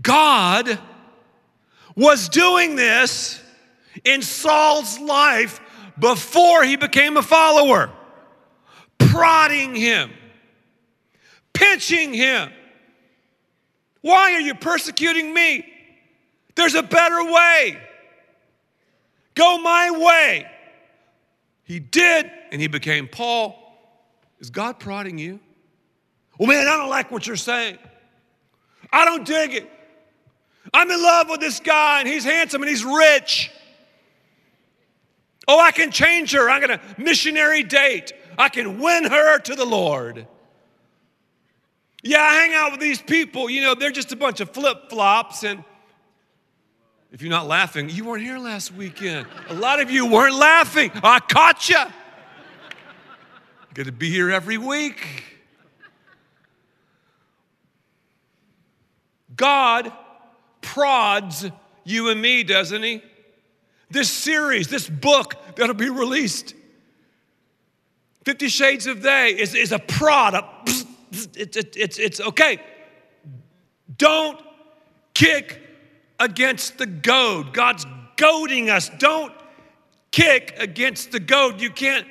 God 0.00 0.78
was 1.96 2.28
doing 2.28 2.76
this 2.76 3.42
in 4.04 4.22
Saul's 4.22 4.98
life 4.98 5.60
before 5.98 6.62
he 6.62 6.76
became 6.76 7.16
a 7.16 7.22
follower, 7.22 7.90
prodding 8.98 9.74
him, 9.74 10.12
pinching 11.52 12.14
him. 12.14 12.52
Why 14.00 14.34
are 14.34 14.40
you 14.40 14.54
persecuting 14.54 15.34
me? 15.34 15.66
There's 16.54 16.74
a 16.74 16.82
better 16.82 17.24
way. 17.24 17.78
Go 19.38 19.56
my 19.58 19.92
way. 19.92 20.50
He 21.62 21.78
did, 21.78 22.28
and 22.50 22.60
he 22.60 22.66
became 22.66 23.06
Paul. 23.06 23.56
Is 24.40 24.50
God 24.50 24.80
prodding 24.80 25.16
you? 25.16 25.38
Well, 26.38 26.48
man, 26.48 26.66
I 26.66 26.76
don't 26.76 26.90
like 26.90 27.12
what 27.12 27.24
you're 27.24 27.36
saying. 27.36 27.78
I 28.92 29.04
don't 29.04 29.24
dig 29.24 29.54
it. 29.54 29.70
I'm 30.74 30.90
in 30.90 31.00
love 31.00 31.30
with 31.30 31.38
this 31.38 31.60
guy 31.60 32.00
and 32.00 32.08
he's 32.08 32.24
handsome 32.24 32.62
and 32.62 32.68
he's 32.68 32.84
rich. 32.84 33.50
Oh, 35.46 35.60
I 35.60 35.70
can 35.70 35.90
change 35.90 36.32
her. 36.32 36.50
I'm 36.50 36.60
going 36.60 36.78
to 36.78 36.84
missionary 37.00 37.62
date. 37.62 38.12
I 38.36 38.48
can 38.48 38.80
win 38.80 39.04
her 39.04 39.38
to 39.38 39.54
the 39.54 39.64
Lord. 39.64 40.26
Yeah, 42.02 42.22
I 42.22 42.34
hang 42.34 42.54
out 42.54 42.72
with 42.72 42.80
these 42.80 43.00
people. 43.00 43.48
You 43.48 43.62
know, 43.62 43.74
they're 43.74 43.90
just 43.90 44.12
a 44.12 44.16
bunch 44.16 44.40
of 44.40 44.50
flip 44.50 44.90
flops. 44.90 45.42
And 45.44 45.64
if 47.10 47.22
you're 47.22 47.30
not 47.30 47.46
laughing, 47.46 47.88
you 47.88 48.04
weren't 48.04 48.22
here 48.22 48.38
last 48.38 48.72
weekend. 48.72 49.26
A 49.48 49.54
lot 49.54 49.80
of 49.80 49.90
you 49.90 50.06
weren't 50.06 50.34
laughing. 50.34 50.90
I 51.02 51.20
caught 51.20 51.68
you. 51.68 51.82
Good 53.74 53.86
to 53.86 53.92
be 53.92 54.10
here 54.10 54.30
every 54.30 54.58
week. 54.58 55.24
God 59.34 59.92
prods 60.60 61.46
you 61.84 62.08
and 62.08 62.20
me, 62.20 62.42
doesn't 62.42 62.82
he? 62.82 63.02
This 63.90 64.10
series, 64.10 64.68
this 64.68 64.88
book 64.88 65.34
that'll 65.56 65.74
be 65.74 65.88
released, 65.88 66.54
Fifty 68.24 68.48
Shades 68.48 68.86
of 68.86 69.00
They, 69.00 69.30
is, 69.30 69.54
is 69.54 69.72
a 69.72 69.78
prod. 69.78 70.34
A, 70.34 70.44
it's, 71.34 71.56
it's, 71.56 71.98
it's 71.98 72.20
okay. 72.20 72.60
Don't 73.96 74.38
kick 75.14 75.62
against 76.20 76.78
the 76.78 76.86
goad. 76.86 77.52
God's 77.52 77.86
goading 78.16 78.70
us. 78.70 78.90
Don't 78.98 79.32
kick 80.10 80.54
against 80.58 81.12
the 81.12 81.20
goad. 81.20 81.60
You 81.60 81.70
can't 81.70 82.06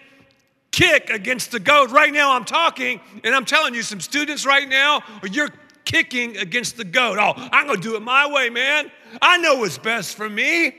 kick 0.72 1.10
against 1.10 1.52
the 1.52 1.60
goad. 1.60 1.92
Right 1.92 2.14
now, 2.14 2.34
I'm 2.34 2.46
talking, 2.46 3.02
and 3.24 3.34
I'm 3.34 3.46
telling 3.46 3.74
you, 3.74 3.82
some 3.82 4.00
students 4.00 4.46
right 4.46 4.68
now, 4.68 5.02
you're 5.30 5.50
kicking 5.86 6.38
against 6.38 6.78
the 6.78 6.84
goad. 6.84 7.18
Oh, 7.18 7.34
I'm 7.36 7.66
going 7.68 7.82
to 7.82 7.88
do 7.88 7.96
it 7.96 8.02
my 8.02 8.32
way, 8.32 8.50
man. 8.50 8.92
I 9.22 9.38
know 9.38 9.56
what's 9.56 9.78
best 9.78 10.16
for 10.16 10.30
me. 10.30 10.76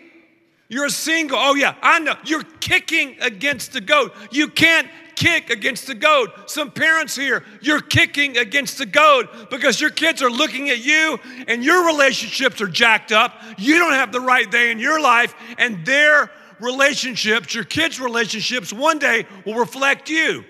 You're 0.69 0.91
single. 0.91 1.39
Oh, 1.39 1.55
yeah, 1.55 1.75
I 1.83 1.99
know. 1.99 2.15
You're 2.25 2.45
kicking 2.61 3.17
against 3.21 3.73
the 3.73 3.81
goad. 3.81 4.13
You 4.31 4.49
can't 4.49 4.87
kick 5.19 5.51
against 5.51 5.89
the 5.89 5.97
goad. 5.97 6.31
Some 6.47 6.71
parents 6.71 7.17
here, 7.17 7.43
you're 7.61 7.81
kicking 7.81 8.39
against 8.39 8.79
the 8.79 8.87
goad 8.87 9.29
because 9.51 9.81
your 9.81 9.91
kids 9.91 10.23
are 10.23 10.31
looking 10.31 10.71
at 10.71 10.79
you 10.79 11.19
and 11.49 11.65
your 11.65 11.85
relationships 11.87 12.61
are 12.61 12.69
jacked 12.69 13.11
up. 13.11 13.35
You 13.59 13.79
don't 13.81 13.95
have 13.95 14.13
the 14.13 14.21
right 14.21 14.49
day 14.49 14.71
in 14.71 14.79
your 14.79 15.01
life, 15.01 15.35
and 15.59 15.85
their 15.85 16.31
relationships, 16.61 17.53
your 17.53 17.65
kids' 17.65 17.99
relationships, 18.01 18.73
one 18.73 19.01
day 19.01 19.27
will 19.45 19.57
reflect 19.57 20.09
you. 20.09 20.45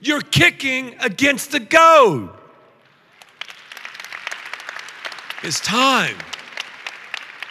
You're 0.00 0.20
kicking 0.20 0.96
against 1.00 1.50
the 1.50 1.60
goad. 1.60 2.28
It's 5.42 5.60
time. 5.60 6.16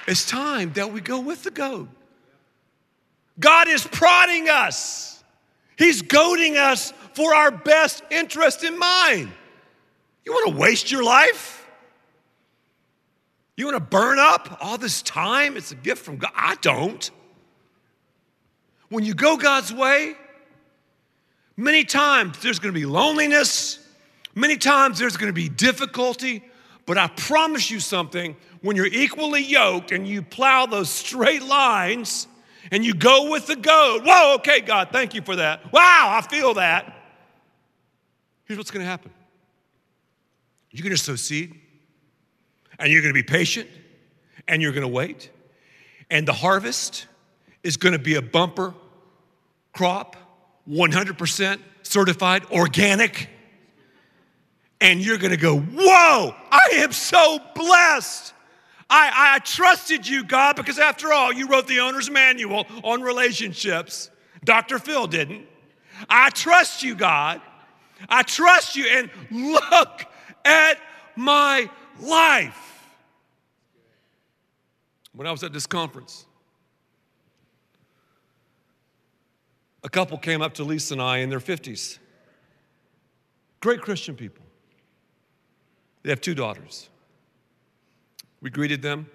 It's 0.08 0.30
time 0.30 0.74
that 0.74 0.92
we 0.92 1.02
go 1.02 1.20
with 1.20 1.44
the 1.44 1.52
goad. 1.52 1.90
God 3.40 3.68
is 3.68 3.88
prodding 3.88 4.50
us, 4.50 5.19
He's 5.80 6.02
goading 6.02 6.58
us 6.58 6.92
for 7.14 7.34
our 7.34 7.52
best 7.52 8.04
interest 8.12 8.66
in 8.66 8.78
mind. 8.78 9.32
You 10.26 10.34
want 10.34 10.54
to 10.54 10.62
waste 10.62 10.92
your 10.92 11.04
life? 11.04 11.66
You 13.56 13.66
want 13.66 13.78
to 13.78 13.84
burn 13.84 14.20
up 14.20 14.58
all 14.62 14.78
this 14.78 15.02
time? 15.02 15.56
It's 15.56 15.72
a 15.72 15.76
gift 15.76 16.04
from 16.04 16.18
God. 16.18 16.32
I 16.36 16.56
don't. 16.56 17.10
When 18.90 19.06
you 19.06 19.14
go 19.14 19.38
God's 19.38 19.74
way, 19.74 20.16
many 21.56 21.86
times 21.86 22.40
there's 22.42 22.60
going 22.60 22.74
to 22.74 22.80
be 22.80 22.86
loneliness, 22.86 23.80
many 24.36 24.58
times 24.58 25.00
there's 25.00 25.16
going 25.16 25.30
to 25.30 25.34
be 25.34 25.48
difficulty, 25.48 26.44
but 26.86 26.98
I 26.98 27.08
promise 27.08 27.72
you 27.72 27.80
something 27.80 28.36
when 28.62 28.76
you're 28.76 28.86
equally 28.86 29.44
yoked 29.44 29.94
and 29.94 30.06
you 30.06 30.24
plow 30.24 30.66
those 30.66 30.90
straight 30.90 31.44
lines 31.44 32.28
and 32.72 32.84
you 32.84 32.94
go 32.94 33.32
with 33.32 33.48
the 33.48 33.56
goad, 33.56 34.04
whoa, 34.06 34.36
okay, 34.36 34.62
God, 34.62 34.90
thank 34.92 35.14
you 35.14 35.22
for 35.22 35.36
that. 35.36 35.72
Wow, 35.72 36.20
I 36.22 36.26
feel 36.30 36.54
that. 36.56 36.96
Here's 38.46 38.58
what's 38.58 38.72
going 38.72 38.84
to 38.84 38.90
happen 38.90 39.12
you're 40.72 40.84
going 40.84 40.96
to 40.96 41.02
sow 41.02 41.16
seed, 41.16 41.56
and 42.78 42.92
you're 42.92 43.02
going 43.02 43.14
to 43.14 43.20
be 43.20 43.24
patient, 43.24 43.68
and 44.48 44.62
you're 44.62 44.72
going 44.72 44.84
to 44.84 44.88
wait, 44.88 45.30
and 46.10 46.28
the 46.28 46.34
harvest 46.34 47.08
is 47.64 47.78
going 47.78 47.94
to 47.94 48.00
be 48.00 48.16
a 48.16 48.22
bumper 48.22 48.74
crop, 49.74 50.16
100% 50.70 51.60
certified 51.84 52.46
organic. 52.52 53.30
And 54.82 55.02
you're 55.02 55.18
gonna 55.18 55.38
go, 55.38 55.60
Whoa, 55.60 56.36
I 56.52 56.70
am 56.76 56.92
so 56.92 57.40
blessed. 57.56 58.34
I, 58.90 59.36
I 59.36 59.40
trusted 59.40 60.08
you, 60.08 60.24
God, 60.24 60.56
because 60.56 60.80
after 60.80 61.14
all, 61.14 61.32
you 61.32 61.48
wrote 61.48 61.68
the 61.68 61.80
owner's 61.80 62.10
manual 62.10 62.66
on 62.84 63.02
relationships. 63.02 64.10
Dr. 64.44 64.80
Phil 64.80 65.06
didn't. 65.06 65.46
I 66.10 66.30
trust 66.32 66.82
you, 66.82 66.96
God. 66.96 67.42
I 68.08 68.24
trust 68.24 68.76
you. 68.76 68.86
And 68.86 69.10
look 69.30 70.06
at 70.44 70.80
my 71.16 71.70
life. 72.00 72.66
When 75.14 75.28
I 75.28 75.32
was 75.32 75.44
at 75.44 75.54
this 75.54 75.68
conference, 75.68 76.26
a 79.84 79.90
couple 79.90 80.18
came 80.18 80.42
up 80.42 80.56
to 80.56 80.64
Lisa 80.64 80.94
and 80.96 81.02
I 81.02 81.18
in 81.18 81.30
their 81.30 81.40
50s. 81.40 82.00
Great 83.60 83.82
Christian 83.82 84.16
people. 84.16 84.46
They 86.04 86.10
have 86.10 86.22
two 86.22 86.34
daughters. 86.34 86.89
We 88.42 88.50
greeted 88.50 88.82
them, 88.82 89.08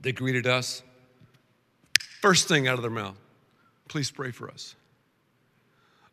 they 0.00 0.12
greeted 0.12 0.46
us. 0.46 0.82
First 2.20 2.48
thing 2.48 2.66
out 2.66 2.74
of 2.74 2.82
their 2.82 2.90
mouth, 2.90 3.18
please 3.88 4.10
pray 4.10 4.30
for 4.30 4.50
us. 4.50 4.74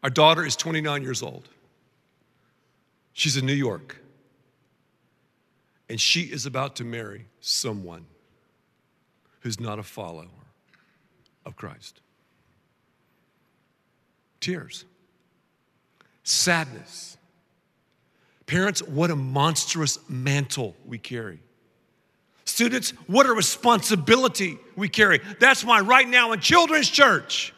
Our 0.04 0.10
daughter 0.10 0.46
is 0.46 0.56
29 0.56 1.04
years 1.04 1.22
old. 1.22 1.48
She's 3.14 3.38
in 3.38 3.46
New 3.46 3.54
York. 3.54 3.98
And 5.90 6.00
she 6.00 6.22
is 6.22 6.46
about 6.46 6.78
to 6.78 6.86
marry 6.86 7.26
someone 7.42 8.06
who's 9.42 9.60
not 9.60 9.78
a 9.78 9.84
follower 9.84 10.28
of 11.46 11.56
Christ. 11.56 12.00
Tears, 14.40 14.86
sadness. 16.24 17.18
Parents, 18.46 18.82
what 18.84 19.12
a 19.12 19.16
monstrous 19.16 20.00
mantle 20.10 20.76
we 20.86 20.98
carry. 20.98 21.40
Students, 22.51 22.89
what 23.08 23.25
a 23.27 23.31
responsibility 23.31 24.60
we 24.75 24.89
carry. 24.89 25.22
That's 25.39 25.63
why, 25.63 25.79
right 25.79 26.05
now 26.05 26.34
in 26.34 26.41
Children's 26.41 26.89
Church, 26.89 27.53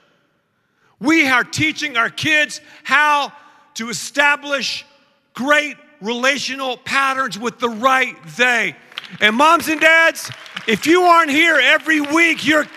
we 0.99 1.27
are 1.27 1.43
teaching 1.43 1.97
our 1.97 2.11
kids 2.11 2.61
how 2.83 3.33
to 3.73 3.89
establish 3.89 4.85
great 5.33 5.77
relational 5.99 6.77
patterns 6.77 7.39
with 7.39 7.57
the 7.57 7.69
right 7.69 8.15
they. 8.37 8.75
And 9.19 9.35
moms 9.35 9.67
and 9.67 9.81
dads, 9.81 10.29
if 10.67 10.85
you 10.85 11.01
aren't 11.01 11.31
here 11.31 11.59
every 11.59 11.99
week, 11.99 12.45
you're 12.45 12.67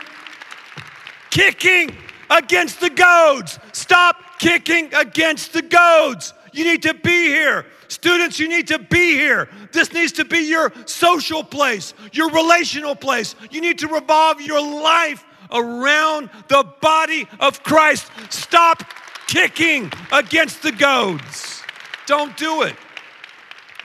kicking 1.29 1.95
against 2.31 2.81
the 2.81 2.89
goads. 2.89 3.59
Stop 3.73 4.39
kicking 4.39 4.93
against 4.95 5.53
the 5.53 5.61
goads. 5.61 6.33
You 6.55 6.65
need 6.65 6.83
to 6.85 6.95
be 6.95 7.27
here. 7.27 7.67
Students, 7.89 8.39
you 8.41 8.49
need 8.49 8.69
to 8.69 8.79
be 8.79 9.13
here. 9.13 9.51
This 9.77 9.93
needs 9.93 10.13
to 10.13 10.25
be 10.25 10.39
your 10.39 10.73
social 10.87 11.45
place, 11.45 11.93
your 12.11 12.31
relational 12.31 12.97
place. 12.97 13.35
You 13.51 13.61
need 13.61 13.79
to 13.81 13.89
revolve 13.89 14.41
your 14.41 14.63
life 14.63 15.23
around 15.51 16.31
the 16.49 16.65
body 16.81 17.29
of 17.41 17.63
Christ. 17.63 18.11
Stop 18.31 18.85
kicking 19.29 19.93
against 20.11 20.63
the 20.63 20.73
goads. 20.73 21.63
Don't 22.07 22.35
do 22.39 22.63
it. 22.63 22.75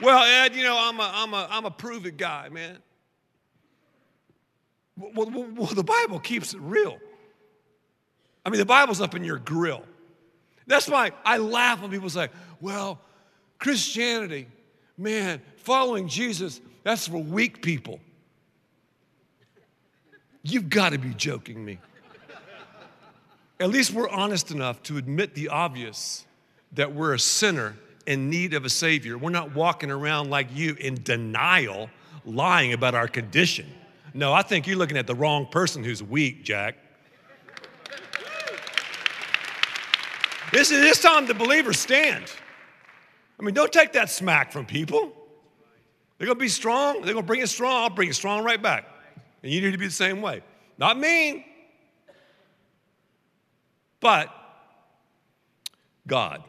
Well, 0.00 0.24
Ed, 0.24 0.56
you 0.56 0.62
know, 0.62 0.78
I'm 0.80 0.98
a, 0.98 1.10
I'm 1.12 1.34
a, 1.34 1.46
I'm 1.50 1.66
a 1.66 1.70
prove 1.70 2.06
it 2.06 2.16
guy, 2.16 2.48
man. 2.48 2.78
Well, 4.96 5.30
well, 5.30 5.48
well, 5.54 5.66
the 5.66 5.84
Bible 5.84 6.20
keeps 6.20 6.54
it 6.54 6.60
real. 6.62 6.96
I 8.46 8.48
mean, 8.50 8.60
the 8.60 8.64
Bible's 8.64 9.02
up 9.02 9.14
in 9.14 9.24
your 9.24 9.38
grill. 9.38 9.84
That's 10.66 10.88
why 10.88 11.10
I 11.22 11.36
laugh 11.36 11.82
when 11.82 11.90
people 11.90 12.08
say, 12.08 12.30
well, 12.62 12.98
Christianity, 13.58 14.48
man, 14.96 15.42
following 15.62 16.08
Jesus, 16.08 16.60
that's 16.82 17.08
for 17.08 17.18
weak 17.18 17.62
people. 17.62 18.00
You've 20.42 20.68
got 20.68 20.92
to 20.92 20.98
be 20.98 21.14
joking 21.14 21.64
me. 21.64 21.78
At 23.60 23.70
least 23.70 23.92
we're 23.92 24.08
honest 24.08 24.50
enough 24.50 24.82
to 24.84 24.96
admit 24.96 25.34
the 25.34 25.48
obvious 25.48 26.26
that 26.72 26.92
we're 26.92 27.14
a 27.14 27.18
sinner 27.18 27.76
in 28.06 28.28
need 28.28 28.54
of 28.54 28.64
a 28.64 28.70
Savior. 28.70 29.16
We're 29.16 29.30
not 29.30 29.54
walking 29.54 29.90
around 29.90 30.30
like 30.30 30.48
you 30.52 30.74
in 30.80 31.00
denial, 31.04 31.88
lying 32.24 32.72
about 32.72 32.96
our 32.96 33.06
condition. 33.06 33.66
No, 34.14 34.32
I 34.32 34.42
think 34.42 34.66
you're 34.66 34.76
looking 34.76 34.96
at 34.96 35.06
the 35.06 35.14
wrong 35.14 35.46
person 35.46 35.84
who's 35.84 36.02
weak, 36.02 36.42
Jack. 36.42 36.76
This 40.52 40.70
is 40.70 40.80
this 40.80 41.00
time 41.00 41.26
the 41.26 41.34
believers 41.34 41.78
stand. 41.78 42.24
I 43.38 43.44
mean, 43.44 43.54
don't 43.54 43.72
take 43.72 43.92
that 43.92 44.10
smack 44.10 44.52
from 44.52 44.66
people. 44.66 45.21
They're 46.22 46.28
gonna 46.28 46.38
be 46.38 46.46
strong, 46.46 47.02
they're 47.02 47.14
gonna 47.14 47.26
bring 47.26 47.40
it 47.40 47.48
strong, 47.48 47.82
I'll 47.82 47.90
bring 47.90 48.08
it 48.08 48.14
strong 48.14 48.44
right 48.44 48.62
back. 48.62 48.84
And 49.42 49.50
you 49.50 49.60
need 49.60 49.72
to 49.72 49.76
be 49.76 49.86
the 49.86 49.90
same 49.90 50.22
way. 50.22 50.40
Not 50.78 50.96
mean, 50.96 51.42
but 53.98 54.28
God. 56.06 56.44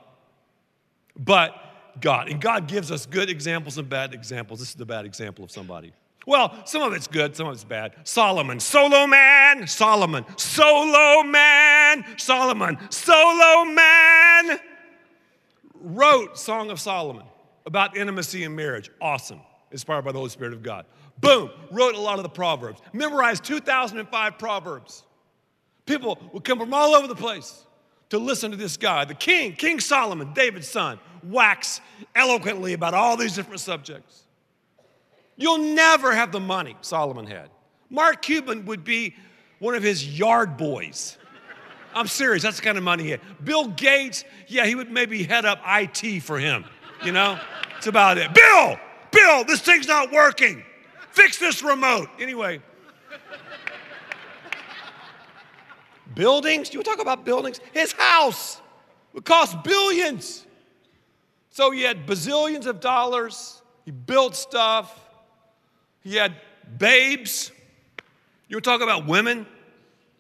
But 1.18 1.56
God. 2.00 2.30
And 2.30 2.40
God 2.40 2.68
gives 2.68 2.92
us 2.92 3.08
good 3.08 3.32
examples 3.32 3.80
and 3.80 3.90
bad 3.90 4.14
examples. 4.14 4.60
This 4.60 4.70
is 4.70 4.76
the 4.76 4.86
bad 4.86 5.06
example 5.06 5.44
of 5.44 5.50
somebody. 5.50 5.92
Well, 6.28 6.56
some 6.68 6.84
of 6.84 6.94
it's 6.94 7.08
good, 7.08 7.36
some 7.36 7.48
of 7.48 7.54
it's 7.54 7.64
bad. 7.64 7.96
Solomon, 8.04 8.60
solo 8.60 9.08
man, 9.08 9.66
Solomon, 9.66 10.24
solo 10.38 11.24
man, 11.24 12.06
Solomon, 12.20 12.78
solo 12.92 13.66
man 13.66 14.60
wrote 15.74 16.38
Song 16.38 16.70
of 16.70 16.80
Solomon 16.80 17.26
about 17.66 17.98
intimacy 17.98 18.44
and 18.44 18.56
marriage. 18.56 18.92
Awesome. 19.02 19.40
Inspired 19.74 20.04
by 20.04 20.12
the 20.12 20.20
Holy 20.20 20.30
Spirit 20.30 20.54
of 20.54 20.64
God. 20.64 20.86
Boom, 21.20 21.50
wrote 21.72 21.96
a 21.96 22.00
lot 22.00 22.18
of 22.18 22.24
the 22.24 22.30
Proverbs. 22.30 22.80
Memorized 22.94 23.44
2005 23.44 24.38
Proverbs. 24.38 25.04
People 25.86 26.18
would 26.32 26.44
come 26.44 26.60
from 26.60 26.74
all 26.74 26.96
over 26.96 27.08
the 27.08 27.16
place 27.16 27.66
to 28.10 28.20
listen 28.20 28.52
to 28.52 28.58
this 28.58 28.78
guy, 28.78 29.04
the 29.04 29.16
king, 29.16 29.54
King 29.54 29.80
Solomon, 29.80 30.32
David's 30.34 30.68
son, 30.68 31.00
wax 31.24 31.82
eloquently 32.16 32.74
about 32.74 32.94
all 32.94 33.18
these 33.18 33.36
different 33.36 33.60
subjects. 33.60 34.24
You'll 35.36 35.74
never 35.74 36.14
have 36.14 36.32
the 36.32 36.40
money 36.40 36.78
Solomon 36.82 37.26
had. 37.26 37.50
Mark 37.90 38.22
Cuban 38.22 38.66
would 38.66 38.84
be 38.84 39.16
one 39.58 39.74
of 39.76 39.82
his 39.82 40.18
yard 40.18 40.58
boys. 40.58 41.18
I'm 41.96 42.08
serious. 42.08 42.44
That's 42.44 42.58
the 42.58 42.64
kind 42.64 42.78
of 42.78 42.84
money 42.84 43.04
he 43.04 43.10
had. 43.10 43.22
Bill 43.44 43.68
Gates, 43.70 44.24
yeah, 44.48 44.66
he 44.66 44.76
would 44.76 44.92
maybe 44.92 45.24
head 45.24 45.46
up 45.46 45.60
IT 45.66 46.22
for 46.22 46.40
him. 46.40 46.66
You 47.04 47.12
know, 47.12 47.40
it's 47.78 47.88
about 47.88 48.18
it. 48.18 48.34
Bill, 48.34 48.80
Bill, 49.14 49.44
this 49.46 49.62
thing's 49.62 49.88
not 49.88 50.12
working. 50.12 50.64
Fix 51.12 51.38
this 51.38 51.64
remote. 51.64 52.10
Anyway. 52.20 52.62
buildings? 56.16 56.74
You 56.74 56.84
talk 56.84 57.02
about 57.02 57.24
buildings? 57.24 57.60
His 57.74 57.92
house 57.94 58.62
would 59.14 59.26
cost 59.26 59.64
billions. 59.64 60.46
So 61.50 61.72
he 61.72 61.84
had 61.84 62.08
bazillions 62.08 62.66
of 62.66 62.80
dollars. 62.80 63.62
He 63.86 63.92
built 63.92 64.36
stuff. 64.36 65.00
He 66.02 66.16
had 66.16 66.34
babes. 66.78 67.52
You 68.48 68.60
talking 68.60 68.84
about 68.84 69.08
women, 69.08 69.46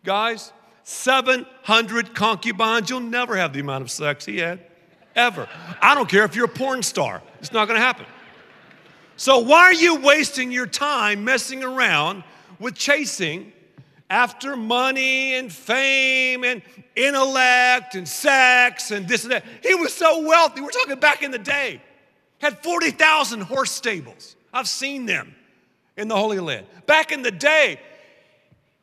guys? 0.03 0.51
700 0.83 2.13
concubines. 2.13 2.89
You'll 2.89 2.99
never 2.99 3.35
have 3.35 3.53
the 3.53 3.59
amount 3.59 3.83
of 3.83 3.91
sex 3.91 4.25
he 4.25 4.37
had, 4.37 4.59
ever. 5.15 5.47
I 5.81 5.95
don't 5.95 6.09
care 6.09 6.23
if 6.25 6.35
you're 6.35 6.45
a 6.45 6.49
porn 6.49 6.83
star, 6.83 7.21
it's 7.39 7.51
not 7.51 7.67
gonna 7.67 7.79
happen. 7.79 8.05
So, 9.15 9.39
why 9.39 9.59
are 9.59 9.73
you 9.73 9.99
wasting 9.99 10.51
your 10.51 10.65
time 10.65 11.23
messing 11.23 11.63
around 11.63 12.23
with 12.59 12.75
chasing 12.75 13.53
after 14.09 14.55
money 14.55 15.35
and 15.35 15.51
fame 15.51 16.43
and 16.43 16.61
intellect 16.95 17.95
and 17.95 18.07
sex 18.07 18.91
and 18.91 19.07
this 19.07 19.23
and 19.23 19.33
that? 19.33 19.45
He 19.61 19.75
was 19.75 19.93
so 19.93 20.27
wealthy. 20.27 20.61
We're 20.61 20.71
talking 20.71 20.99
back 20.99 21.21
in 21.21 21.31
the 21.31 21.39
day. 21.39 21.81
Had 22.39 22.61
40,000 22.63 23.41
horse 23.41 23.71
stables. 23.71 24.35
I've 24.51 24.67
seen 24.67 25.05
them. 25.05 25.35
in 25.95 26.07
the 26.07 26.15
Holy 26.15 26.39
Land. 26.39 26.65
Back 26.87 27.11
in 27.11 27.21
the 27.21 27.31
day, 27.31 27.79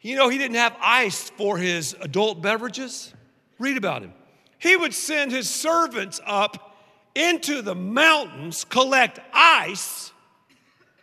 you 0.00 0.16
know, 0.16 0.28
he 0.28 0.38
didn't 0.38 0.56
have 0.56 0.76
ice 0.80 1.30
for 1.30 1.58
his 1.58 1.94
adult 2.00 2.40
beverages. 2.40 3.12
Read 3.58 3.76
about 3.76 4.02
him. 4.02 4.12
He 4.58 4.76
would 4.76 4.94
send 4.94 5.32
his 5.32 5.48
servants 5.48 6.20
up 6.24 6.76
into 7.14 7.62
the 7.62 7.74
mountains, 7.74 8.64
collect 8.64 9.18
ice, 9.32 10.12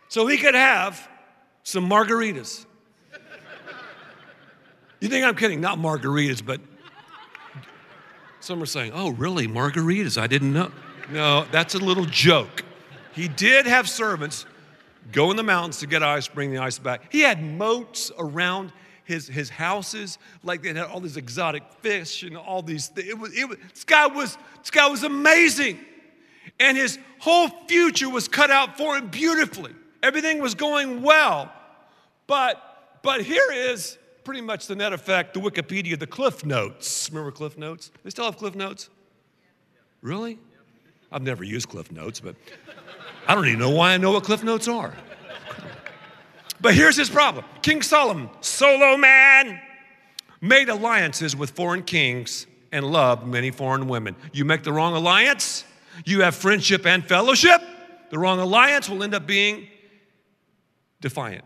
so 0.08 0.26
he 0.26 0.36
could 0.36 0.54
have 0.54 1.08
some 1.62 1.88
margaritas. 1.88 2.64
You 5.00 5.08
think 5.08 5.24
I'm 5.24 5.36
kidding? 5.36 5.60
Not 5.60 5.78
margaritas, 5.78 6.44
but 6.44 6.60
some 8.40 8.62
are 8.62 8.66
saying, 8.66 8.92
oh, 8.94 9.10
really? 9.10 9.46
Margaritas? 9.46 10.20
I 10.20 10.26
didn't 10.26 10.52
know. 10.52 10.72
No, 11.10 11.46
that's 11.52 11.74
a 11.74 11.78
little 11.78 12.04
joke. 12.04 12.64
He 13.12 13.28
did 13.28 13.66
have 13.66 13.88
servants 13.88 14.44
go 15.12 15.30
in 15.30 15.36
the 15.36 15.42
mountains 15.42 15.78
to 15.78 15.86
get 15.86 16.02
ice, 16.02 16.28
bring 16.28 16.52
the 16.52 16.58
ice 16.58 16.78
back. 16.78 17.12
He 17.12 17.20
had 17.20 17.42
moats 17.42 18.10
around 18.18 18.72
his, 19.04 19.26
his 19.26 19.48
houses, 19.48 20.18
like 20.42 20.62
they 20.62 20.68
had 20.68 20.78
all 20.78 21.00
these 21.00 21.16
exotic 21.16 21.62
fish 21.80 22.22
and 22.22 22.36
all 22.36 22.62
these 22.62 22.88
things. 22.88 23.08
It 23.08 23.18
was, 23.18 23.36
it 23.36 23.48
was, 23.48 23.58
this, 23.72 23.84
guy 23.84 24.06
was, 24.06 24.36
this 24.60 24.70
guy 24.70 24.86
was 24.88 25.02
amazing. 25.02 25.78
And 26.60 26.76
his 26.76 26.98
whole 27.18 27.48
future 27.66 28.08
was 28.08 28.28
cut 28.28 28.50
out 28.50 28.76
for 28.76 28.96
him 28.96 29.08
beautifully. 29.08 29.72
Everything 30.02 30.40
was 30.40 30.54
going 30.54 31.02
well. 31.02 31.52
But, 32.26 33.00
but 33.02 33.22
here 33.22 33.50
is 33.52 33.98
pretty 34.24 34.40
much 34.42 34.66
the 34.66 34.76
net 34.76 34.92
effect, 34.92 35.34
the 35.34 35.40
Wikipedia, 35.40 35.98
the 35.98 36.06
Cliff 36.06 36.44
Notes. 36.44 37.08
Remember 37.10 37.30
Cliff 37.30 37.56
Notes? 37.56 37.90
They 38.04 38.10
still 38.10 38.26
have 38.26 38.36
Cliff 38.36 38.54
Notes? 38.54 38.90
Really? 40.02 40.38
I've 41.10 41.22
never 41.22 41.42
used 41.42 41.68
Cliff 41.68 41.90
Notes, 41.90 42.20
but 42.20 42.36
I 43.26 43.34
don't 43.34 43.46
even 43.46 43.58
know 43.58 43.70
why 43.70 43.94
I 43.94 43.96
know 43.96 44.12
what 44.12 44.24
Cliff 44.24 44.44
Notes 44.44 44.68
are. 44.68 44.94
But 46.60 46.74
here's 46.74 46.96
his 46.96 47.08
problem 47.08 47.44
King 47.62 47.82
Solomon, 47.82 48.28
solo 48.40 48.96
man, 48.96 49.60
made 50.40 50.68
alliances 50.68 51.34
with 51.34 51.50
foreign 51.50 51.82
kings 51.82 52.46
and 52.72 52.84
loved 52.84 53.26
many 53.26 53.50
foreign 53.50 53.88
women. 53.88 54.14
You 54.32 54.44
make 54.44 54.62
the 54.62 54.72
wrong 54.72 54.94
alliance, 54.94 55.64
you 56.04 56.22
have 56.22 56.34
friendship 56.34 56.86
and 56.86 57.04
fellowship. 57.04 57.62
The 58.10 58.18
wrong 58.18 58.40
alliance 58.40 58.88
will 58.88 59.02
end 59.02 59.14
up 59.14 59.26
being 59.26 59.68
defiant. 61.00 61.44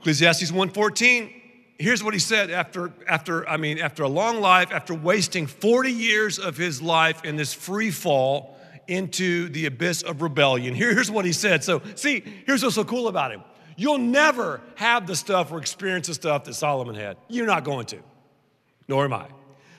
Ecclesiastes 0.00 0.50
1:14 0.50 1.42
here's 1.78 2.04
what 2.04 2.14
he 2.14 2.20
said 2.20 2.50
after 2.50 2.92
after 3.08 3.48
I 3.48 3.56
mean 3.56 3.78
after 3.78 4.04
a 4.04 4.08
long 4.08 4.40
life 4.40 4.70
after 4.72 4.94
wasting 4.94 5.46
40 5.46 5.90
years 5.90 6.38
of 6.38 6.56
his 6.56 6.80
life 6.80 7.24
in 7.24 7.36
this 7.36 7.52
free 7.52 7.90
fall 7.90 8.56
into 8.88 9.48
the 9.48 9.66
abyss 9.66 10.02
of 10.02 10.22
rebellion. 10.22 10.74
Here's 10.74 11.10
what 11.10 11.24
he 11.24 11.32
said. 11.32 11.64
So, 11.64 11.82
see, 11.94 12.22
here's 12.46 12.62
what's 12.62 12.74
so 12.74 12.84
cool 12.84 13.08
about 13.08 13.32
him. 13.32 13.42
You'll 13.76 13.98
never 13.98 14.60
have 14.76 15.06
the 15.06 15.16
stuff 15.16 15.52
or 15.52 15.58
experience 15.58 16.08
the 16.08 16.14
stuff 16.14 16.44
that 16.44 16.54
Solomon 16.54 16.94
had. 16.94 17.16
You're 17.28 17.46
not 17.46 17.64
going 17.64 17.86
to, 17.86 17.98
nor 18.88 19.04
am 19.04 19.12
I. 19.12 19.28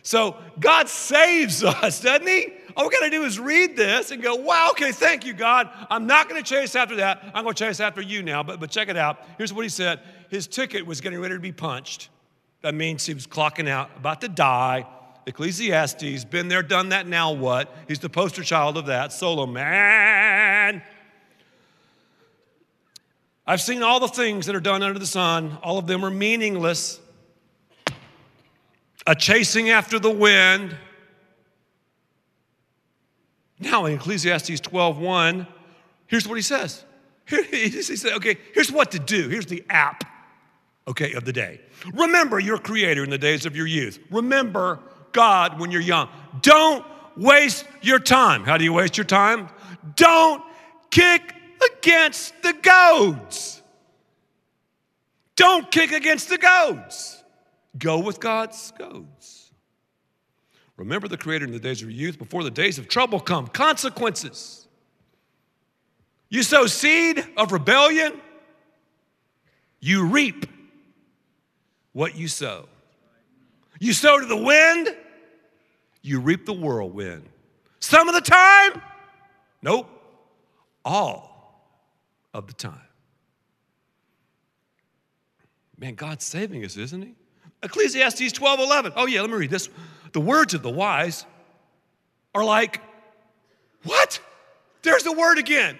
So, 0.01 0.35
God 0.59 0.89
saves 0.89 1.63
us, 1.63 2.01
doesn't 2.01 2.27
he? 2.27 2.53
All 2.75 2.85
we 2.87 2.91
got 2.91 3.05
to 3.05 3.09
do 3.09 3.23
is 3.23 3.39
read 3.39 3.75
this 3.77 4.11
and 4.11 4.21
go, 4.21 4.35
wow, 4.35 4.69
okay, 4.71 4.91
thank 4.91 5.25
you, 5.25 5.33
God. 5.33 5.69
I'm 5.89 6.07
not 6.07 6.29
going 6.29 6.41
to 6.41 6.47
chase 6.47 6.75
after 6.75 6.97
that. 6.97 7.23
I'm 7.33 7.43
going 7.43 7.55
to 7.55 7.65
chase 7.65 7.79
after 7.79 8.01
you 8.01 8.23
now. 8.23 8.43
But, 8.43 8.59
but 8.59 8.71
check 8.71 8.89
it 8.89 8.97
out. 8.97 9.19
Here's 9.37 9.53
what 9.53 9.63
he 9.63 9.69
said 9.69 9.99
His 10.29 10.47
ticket 10.47 10.85
was 10.85 11.01
getting 11.01 11.19
ready 11.19 11.35
to 11.35 11.39
be 11.39 11.51
punched. 11.51 12.09
That 12.61 12.73
means 12.73 13.05
he 13.05 13.13
was 13.13 13.27
clocking 13.27 13.67
out, 13.67 13.91
about 13.97 14.21
to 14.21 14.29
die. 14.29 14.85
Ecclesiastes, 15.25 16.25
been 16.25 16.49
there, 16.49 16.63
done 16.63 16.89
that, 16.89 17.07
now 17.07 17.31
what? 17.31 17.73
He's 17.87 17.99
the 17.99 18.09
poster 18.09 18.43
child 18.43 18.77
of 18.77 18.87
that. 18.87 19.13
Solo 19.13 19.45
man. 19.45 20.81
I've 23.45 23.61
seen 23.61 23.83
all 23.83 23.99
the 23.99 24.07
things 24.07 24.45
that 24.45 24.55
are 24.55 24.61
done 24.61 24.83
under 24.83 24.99
the 24.99 25.05
sun, 25.05 25.57
all 25.61 25.77
of 25.77 25.87
them 25.87 26.03
are 26.05 26.09
meaningless. 26.09 26.99
A 29.05 29.15
chasing 29.15 29.69
after 29.69 29.99
the 29.99 30.09
wind. 30.09 30.75
Now 33.63 33.85
in 33.85 33.93
Ecclesiastes 33.93 34.61
12:1, 34.61 35.47
here's 36.07 36.27
what 36.27 36.35
he 36.35 36.41
says. 36.41 36.83
he 37.27 37.69
said, 37.81 38.13
okay, 38.13 38.37
here's 38.53 38.71
what 38.71 38.91
to 38.91 38.99
do. 38.99 39.29
Here's 39.29 39.45
the 39.45 39.63
app, 39.69 40.03
okay, 40.87 41.13
of 41.13 41.23
the 41.23 41.31
day. 41.31 41.61
Remember 41.93 42.39
your 42.39 42.57
creator 42.57 43.03
in 43.03 43.09
the 43.09 43.17
days 43.17 43.45
of 43.45 43.55
your 43.55 43.67
youth. 43.67 43.99
Remember 44.11 44.79
God 45.13 45.59
when 45.59 45.71
you're 45.71 45.81
young. 45.81 46.09
Don't 46.41 46.85
waste 47.15 47.65
your 47.81 47.99
time. 47.99 48.43
How 48.43 48.57
do 48.57 48.65
you 48.65 48.73
waste 48.73 48.97
your 48.97 49.05
time? 49.05 49.49
Don't 49.95 50.43
kick 50.91 51.33
against 51.77 52.33
the 52.43 52.53
goads. 52.53 53.61
Don't 55.35 55.71
kick 55.71 55.91
against 55.91 56.29
the 56.29 56.37
goads. 56.37 57.23
Go 57.77 57.99
with 57.99 58.19
God's 58.19 58.71
goads. 58.77 59.42
Remember 60.83 61.07
the 61.07 61.15
Creator 61.15 61.45
in 61.45 61.53
the 61.53 61.59
days 61.59 61.81
of 61.81 61.89
your 61.89 61.97
youth 61.97 62.19
before 62.19 62.43
the 62.43 62.51
days 62.51 62.77
of 62.77 62.89
trouble 62.89 63.21
come. 63.21 63.47
Consequences. 63.47 64.67
You 66.27 66.43
sow 66.43 66.65
seed 66.65 67.25
of 67.37 67.53
rebellion, 67.53 68.19
you 69.79 70.05
reap 70.05 70.45
what 71.93 72.17
you 72.17 72.27
sow. 72.27 72.67
You 73.79 73.93
sow 73.93 74.19
to 74.19 74.25
the 74.25 74.35
wind, 74.35 74.93
you 76.01 76.19
reap 76.19 76.45
the 76.45 76.53
whirlwind. 76.53 77.29
Some 77.79 78.09
of 78.09 78.15
the 78.15 78.21
time, 78.21 78.81
nope, 79.61 79.87
all 80.83 81.63
of 82.33 82.47
the 82.47 82.53
time. 82.53 82.81
Man, 85.77 85.95
God's 85.95 86.25
saving 86.25 86.65
us, 86.65 86.75
isn't 86.75 87.01
He? 87.03 87.15
Ecclesiastes 87.63 88.31
12 88.31 88.59
11. 88.59 88.93
Oh, 88.95 89.07
yeah, 89.07 89.21
let 89.21 89.29
me 89.29 89.37
read 89.37 89.49
this. 89.49 89.69
The 90.11 90.21
words 90.21 90.53
of 90.53 90.61
the 90.61 90.69
wise 90.69 91.25
are 92.35 92.43
like, 92.43 92.81
what? 93.83 94.19
There's 94.81 95.03
the 95.03 95.13
word 95.13 95.37
again. 95.37 95.77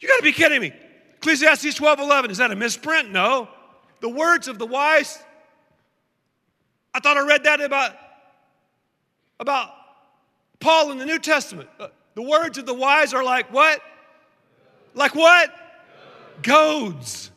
You 0.00 0.08
gotta 0.08 0.22
be 0.22 0.32
kidding 0.32 0.60
me. 0.60 0.72
Ecclesiastes 1.16 1.74
12 1.74 2.00
11. 2.00 2.30
Is 2.30 2.38
that 2.38 2.50
a 2.50 2.56
misprint? 2.56 3.10
No. 3.10 3.48
The 4.00 4.08
words 4.08 4.48
of 4.48 4.58
the 4.58 4.66
wise. 4.66 5.18
I 6.94 7.00
thought 7.00 7.16
I 7.16 7.26
read 7.26 7.44
that 7.44 7.60
about 7.60 7.94
about 9.38 9.70
Paul 10.58 10.90
in 10.90 10.98
the 10.98 11.06
New 11.06 11.18
Testament. 11.18 11.68
Uh, 11.78 11.88
the 12.14 12.22
words 12.22 12.58
of 12.58 12.66
the 12.66 12.74
wise 12.74 13.14
are 13.14 13.22
like 13.22 13.52
what? 13.52 13.80
Like 14.94 15.14
what? 15.14 15.52
Goads. 16.42 17.30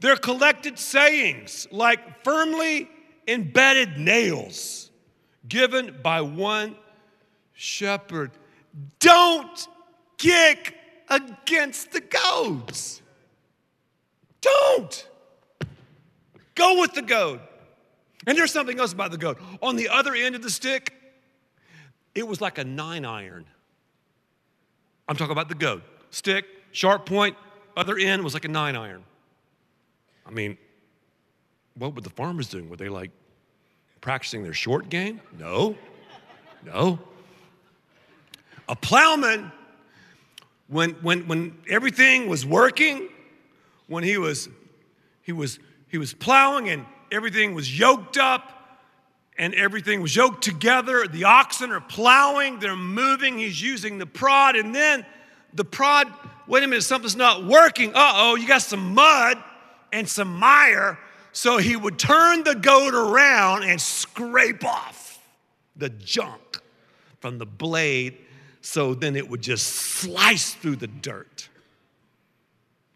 They're 0.00 0.16
collected 0.16 0.78
sayings 0.78 1.66
like 1.70 2.24
firmly 2.24 2.88
embedded 3.26 3.98
nails 3.98 4.90
given 5.48 5.98
by 6.02 6.20
one 6.20 6.76
shepherd. 7.52 8.32
Don't 8.98 9.68
kick 10.18 10.74
against 11.08 11.92
the 11.92 12.00
goads. 12.00 13.02
Don't. 14.40 15.08
Go 16.54 16.80
with 16.80 16.92
the 16.94 17.02
goad. 17.02 17.40
And 18.26 18.36
there's 18.38 18.52
something 18.52 18.78
else 18.78 18.92
about 18.92 19.10
the 19.10 19.18
goad. 19.18 19.38
On 19.62 19.76
the 19.76 19.88
other 19.88 20.14
end 20.14 20.34
of 20.34 20.42
the 20.42 20.50
stick, 20.50 20.94
it 22.14 22.26
was 22.26 22.40
like 22.40 22.58
a 22.58 22.64
nine 22.64 23.04
iron. 23.04 23.44
I'm 25.08 25.16
talking 25.16 25.32
about 25.32 25.48
the 25.48 25.54
goat. 25.54 25.82
Stick, 26.10 26.46
sharp 26.72 27.06
point, 27.06 27.36
other 27.76 27.98
end 27.98 28.22
was 28.22 28.34
like 28.34 28.44
a 28.44 28.48
nine 28.48 28.76
iron. 28.76 29.04
I 30.26 30.30
mean, 30.30 30.56
what 31.76 31.94
were 31.94 32.00
the 32.00 32.10
farmers 32.10 32.48
doing? 32.48 32.68
Were 32.68 32.76
they 32.76 32.88
like 32.88 33.10
practicing 34.00 34.42
their 34.42 34.52
short 34.52 34.88
game? 34.88 35.20
No, 35.38 35.76
no. 36.64 36.98
A 38.68 38.76
plowman, 38.76 39.52
when, 40.68 40.90
when, 41.02 41.26
when 41.26 41.58
everything 41.68 42.28
was 42.28 42.46
working, 42.46 43.08
when 43.88 44.04
he 44.04 44.16
was, 44.16 44.48
he 45.22 45.32
was, 45.32 45.58
he 45.88 45.98
was 45.98 46.14
plowing 46.14 46.68
and 46.70 46.86
everything 47.12 47.54
was 47.54 47.78
yoked 47.78 48.16
up 48.16 48.50
and 49.36 49.54
everything 49.54 50.00
was 50.00 50.14
yoked 50.14 50.42
together. 50.42 51.06
The 51.06 51.24
oxen 51.24 51.70
are 51.72 51.80
plowing, 51.80 52.60
they're 52.60 52.76
moving. 52.76 53.38
He's 53.38 53.60
using 53.60 53.98
the 53.98 54.06
prod, 54.06 54.56
and 54.56 54.74
then 54.74 55.04
the 55.52 55.64
prod, 55.64 56.12
wait 56.46 56.62
a 56.62 56.66
minute, 56.66 56.84
something's 56.84 57.16
not 57.16 57.44
working. 57.44 57.90
Uh 57.90 58.12
oh, 58.14 58.36
you 58.36 58.46
got 58.46 58.62
some 58.62 58.94
mud 58.94 59.42
and 59.94 60.08
some 60.08 60.34
mire. 60.34 60.98
So 61.32 61.56
he 61.56 61.76
would 61.76 61.98
turn 61.98 62.44
the 62.44 62.54
goad 62.54 62.94
around 62.94 63.62
and 63.62 63.80
scrape 63.80 64.64
off 64.64 65.20
the 65.76 65.88
junk 65.88 66.60
from 67.20 67.38
the 67.38 67.46
blade 67.46 68.18
so 68.60 68.94
then 68.94 69.14
it 69.14 69.28
would 69.28 69.42
just 69.42 69.66
slice 69.66 70.54
through 70.54 70.76
the 70.76 70.86
dirt. 70.86 71.48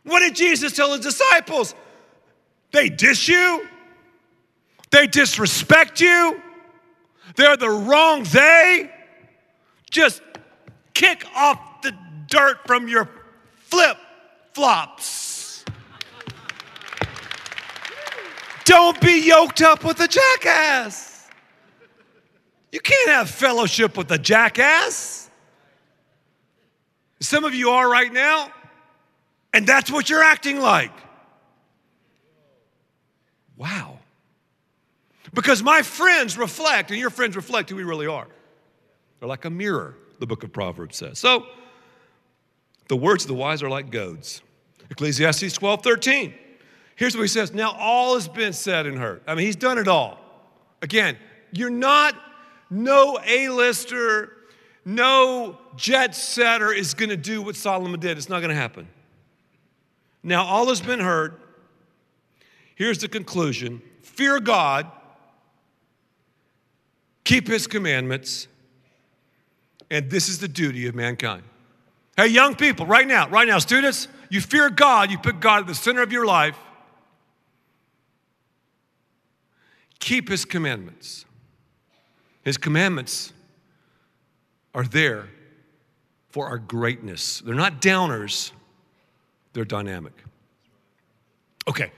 What 0.02 0.20
did 0.20 0.34
Jesus 0.34 0.74
tell 0.74 0.92
his 0.92 1.00
disciples? 1.00 1.74
They 2.72 2.88
dish 2.88 3.28
you, 3.28 3.66
they 4.90 5.06
disrespect 5.06 6.00
you. 6.00 6.42
They're 7.36 7.56
the 7.58 7.68
wrong 7.68 8.24
they. 8.24 8.90
Just 9.90 10.22
kick 10.94 11.24
off 11.36 11.82
the 11.82 11.94
dirt 12.26 12.66
from 12.66 12.88
your 12.88 13.08
flip 13.66 13.98
flops. 14.54 15.27
Don't 18.68 19.00
be 19.00 19.24
yoked 19.24 19.62
up 19.62 19.82
with 19.82 19.98
a 20.00 20.06
jackass. 20.06 21.26
You 22.70 22.80
can't 22.80 23.08
have 23.08 23.30
fellowship 23.30 23.96
with 23.96 24.10
a 24.10 24.18
jackass. 24.18 25.30
Some 27.18 27.44
of 27.44 27.54
you 27.54 27.70
are 27.70 27.90
right 27.90 28.12
now, 28.12 28.52
and 29.54 29.66
that's 29.66 29.90
what 29.90 30.10
you're 30.10 30.22
acting 30.22 30.60
like. 30.60 30.92
Wow. 33.56 34.00
Because 35.32 35.62
my 35.62 35.80
friends 35.80 36.36
reflect, 36.36 36.90
and 36.90 37.00
your 37.00 37.08
friends 37.08 37.36
reflect 37.36 37.70
who 37.70 37.76
we 37.76 37.84
really 37.84 38.06
are. 38.06 38.28
They're 39.18 39.30
like 39.30 39.46
a 39.46 39.50
mirror, 39.50 39.94
the 40.18 40.26
book 40.26 40.44
of 40.44 40.52
Proverbs 40.52 40.98
says. 40.98 41.18
So, 41.18 41.46
the 42.88 42.96
words 42.98 43.24
of 43.24 43.28
the 43.28 43.34
wise 43.34 43.62
are 43.62 43.70
like 43.70 43.90
goads. 43.90 44.42
Ecclesiastes 44.90 45.54
12 45.54 45.82
13. 45.82 46.34
Here's 46.98 47.14
what 47.14 47.22
he 47.22 47.28
says 47.28 47.54
Now 47.54 47.76
all 47.78 48.14
has 48.14 48.26
been 48.26 48.52
said 48.52 48.86
and 48.86 48.98
heard. 48.98 49.22
I 49.26 49.36
mean, 49.36 49.46
he's 49.46 49.56
done 49.56 49.78
it 49.78 49.86
all. 49.86 50.18
Again, 50.82 51.16
you're 51.52 51.70
not, 51.70 52.14
no 52.70 53.18
A-lister, 53.24 54.32
no 54.84 55.58
jet 55.76 56.16
setter 56.16 56.72
is 56.72 56.94
going 56.94 57.10
to 57.10 57.16
do 57.16 57.40
what 57.40 57.54
Solomon 57.54 58.00
did. 58.00 58.18
It's 58.18 58.28
not 58.28 58.40
going 58.40 58.50
to 58.50 58.60
happen. 58.60 58.88
Now 60.24 60.44
all 60.44 60.68
has 60.68 60.80
been 60.80 60.98
heard. 60.98 61.36
Here's 62.74 62.98
the 62.98 63.08
conclusion 63.08 63.80
fear 64.02 64.40
God, 64.40 64.90
keep 67.22 67.46
his 67.46 67.68
commandments, 67.68 68.48
and 69.88 70.10
this 70.10 70.28
is 70.28 70.40
the 70.40 70.48
duty 70.48 70.88
of 70.88 70.96
mankind. 70.96 71.44
Hey, 72.16 72.26
young 72.26 72.56
people, 72.56 72.86
right 72.86 73.06
now, 73.06 73.28
right 73.28 73.46
now, 73.46 73.60
students, 73.60 74.08
you 74.30 74.40
fear 74.40 74.68
God, 74.68 75.12
you 75.12 75.18
put 75.18 75.38
God 75.38 75.60
at 75.60 75.66
the 75.68 75.76
center 75.76 76.02
of 76.02 76.10
your 76.10 76.26
life. 76.26 76.58
Keep 80.08 80.30
his 80.30 80.46
commandments. 80.46 81.26
His 82.42 82.56
commandments 82.56 83.34
are 84.74 84.84
there 84.84 85.28
for 86.30 86.46
our 86.46 86.56
greatness. 86.56 87.42
They're 87.44 87.54
not 87.54 87.82
downers, 87.82 88.52
they're 89.52 89.66
dynamic. 89.66 90.14
Okay, 91.68 91.92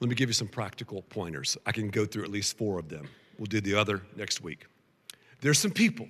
let 0.00 0.08
me 0.08 0.14
give 0.14 0.30
you 0.30 0.32
some 0.32 0.48
practical 0.48 1.02
pointers. 1.10 1.58
I 1.66 1.72
can 1.72 1.90
go 1.90 2.06
through 2.06 2.24
at 2.24 2.30
least 2.30 2.56
four 2.56 2.78
of 2.78 2.88
them. 2.88 3.10
We'll 3.38 3.44
do 3.44 3.60
the 3.60 3.74
other 3.74 4.00
next 4.16 4.40
week. 4.42 4.64
There's 5.42 5.58
some 5.58 5.72
people 5.72 6.08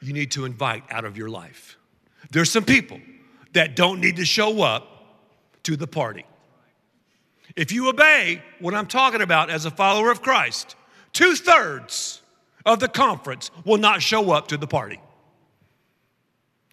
you 0.00 0.12
need 0.12 0.30
to 0.30 0.44
invite 0.44 0.84
out 0.88 1.04
of 1.04 1.16
your 1.16 1.30
life. 1.30 1.76
There's 2.30 2.48
some 2.52 2.64
people 2.64 3.00
that 3.54 3.74
don't 3.74 4.00
need 4.00 4.18
to 4.18 4.24
show 4.24 4.62
up 4.62 4.86
to 5.64 5.76
the 5.76 5.88
party. 5.88 6.24
If 7.58 7.72
you 7.72 7.88
obey 7.88 8.40
what 8.60 8.72
I'm 8.72 8.86
talking 8.86 9.20
about 9.20 9.50
as 9.50 9.64
a 9.64 9.70
follower 9.72 10.12
of 10.12 10.22
Christ, 10.22 10.76
two 11.12 11.34
thirds 11.34 12.22
of 12.64 12.78
the 12.78 12.86
conference 12.86 13.50
will 13.64 13.78
not 13.78 14.00
show 14.00 14.30
up 14.30 14.46
to 14.48 14.56
the 14.56 14.68
party. 14.68 15.00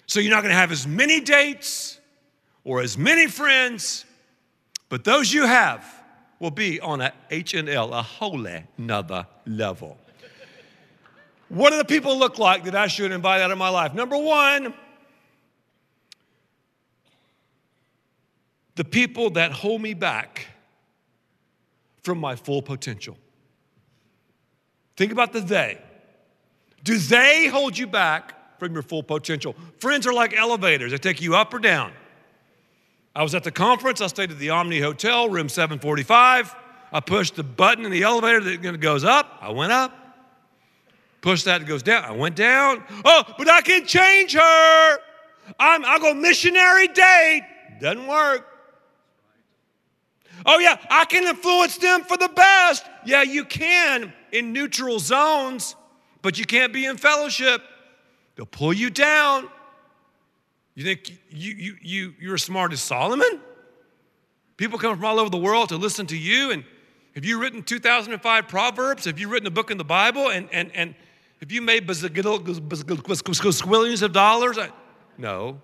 So 0.06 0.20
you're 0.20 0.30
not 0.30 0.44
going 0.44 0.52
to 0.52 0.60
have 0.60 0.72
as 0.72 0.86
many 0.86 1.22
dates 1.22 2.00
or 2.64 2.82
as 2.82 3.00
many 3.00 3.26
friends, 3.26 4.06
but 4.88 5.04
those 5.04 5.34
you 5.34 5.48
have 5.48 5.84
will 6.40 6.52
be 6.52 6.80
on 6.80 7.02
a 7.02 7.12
H&L, 7.32 7.92
a 7.92 8.04
wholly 8.04 8.64
another 8.78 9.26
level. 9.48 9.98
What 11.50 11.72
do 11.72 11.80
the 11.80 11.86
people 11.86 12.16
look 12.16 12.38
like 12.38 12.66
that 12.66 12.76
I 12.76 12.86
should 12.86 13.12
invite 13.12 13.42
out 13.42 13.50
of 13.50 13.58
my 13.58 13.70
life? 13.70 13.96
Number 13.96 14.20
one, 14.20 14.72
the 18.76 18.84
people 18.84 19.32
that 19.32 19.52
hold 19.52 19.82
me 19.82 19.96
back 19.96 20.50
from 22.06 22.20
my 22.20 22.36
full 22.36 22.62
potential. 22.62 23.18
Think 24.96 25.12
about 25.12 25.34
the 25.34 25.42
they. 25.42 25.82
Do 26.84 26.98
they 26.98 27.48
hold 27.48 27.78
you 27.78 27.88
back 27.88 28.60
from 28.60 28.74
your 28.74 28.84
full 28.84 29.02
potential? 29.02 29.56
Friends 29.80 30.06
are 30.06 30.14
like 30.14 30.34
elevators, 30.34 30.92
they 30.92 30.98
take 31.00 31.20
you 31.20 31.36
up 31.36 31.54
or 31.54 31.60
down. 31.60 31.92
I 33.16 33.24
was 33.24 33.34
at 33.34 33.44
the 33.44 33.52
conference, 33.52 34.02
I 34.02 34.08
stayed 34.08 34.30
at 34.30 34.38
the 34.38 34.52
Omni 34.52 34.80
Hotel, 34.80 35.28
room 35.28 35.50
745. 35.50 36.56
I 36.94 37.00
pushed 37.00 37.36
the 37.36 37.44
button 37.44 37.86
in 37.86 37.92
the 37.92 38.04
elevator 38.04 38.40
that 38.40 38.80
goes 38.80 39.04
up, 39.04 39.40
I 39.42 39.50
went 39.50 39.72
up. 39.72 39.92
Push 41.22 41.42
that, 41.46 41.66
goes 41.66 41.82
down. 41.82 42.04
I 42.04 42.12
went 42.12 42.36
down. 42.36 42.84
Oh, 43.04 43.24
but 43.36 43.50
I 43.50 43.62
can 43.62 43.88
change 43.88 44.34
her. 44.36 45.00
I'm, 45.60 45.84
I'll 45.84 46.00
go 46.00 46.14
missionary 46.14 46.88
date. 46.90 47.42
Doesn't 47.82 48.06
work. 48.06 48.55
Oh, 50.46 50.60
yeah, 50.60 50.78
I 50.90 51.06
can 51.06 51.26
influence 51.26 51.78
them 51.78 52.04
for 52.04 52.18
the 52.18 52.30
best. 52.30 52.86
Yeah, 53.06 53.24
you 53.24 53.46
can 53.46 54.14
in 54.32 54.54
neutral 54.54 55.00
zones, 55.00 55.76
but 56.22 56.38
you 56.38 56.46
can't 56.46 56.72
be 56.72 56.86
in 56.86 56.98
fellowship. 56.98 57.62
They'll 58.36 58.46
pull 58.46 58.74
you 58.74 58.90
down. 58.90 59.50
You 60.76 60.84
think 60.84 61.18
you, 61.30 61.54
you, 61.54 61.78
you, 61.82 62.14
you're 62.20 62.36
as 62.36 62.44
smart 62.44 62.74
as 62.74 62.82
Solomon? 62.82 63.40
People 64.58 64.78
come 64.78 64.96
from 64.96 65.06
all 65.06 65.20
over 65.20 65.30
the 65.30 65.38
world 65.38 65.70
to 65.70 65.78
listen 65.78 66.06
to 66.08 66.18
you. 66.18 66.52
And 66.52 66.64
have 67.16 67.26
you 67.26 67.40
written 67.40 67.64
2005 67.64 68.48
Proverbs? 68.48 69.06
Have 69.06 69.20
you 69.20 69.30
written 69.30 69.48
a 69.48 69.52
book 69.52 69.72
in 69.72 69.78
the 69.78 69.86
Bible? 69.86 70.30
And, 70.30 70.50
and, 70.52 70.72
and 70.76 70.96
have 71.40 71.52
you 71.52 71.62
made 71.62 71.88
squillions 73.52 74.02
of 74.02 74.12
dollars? 74.12 74.58
No. 75.18 75.62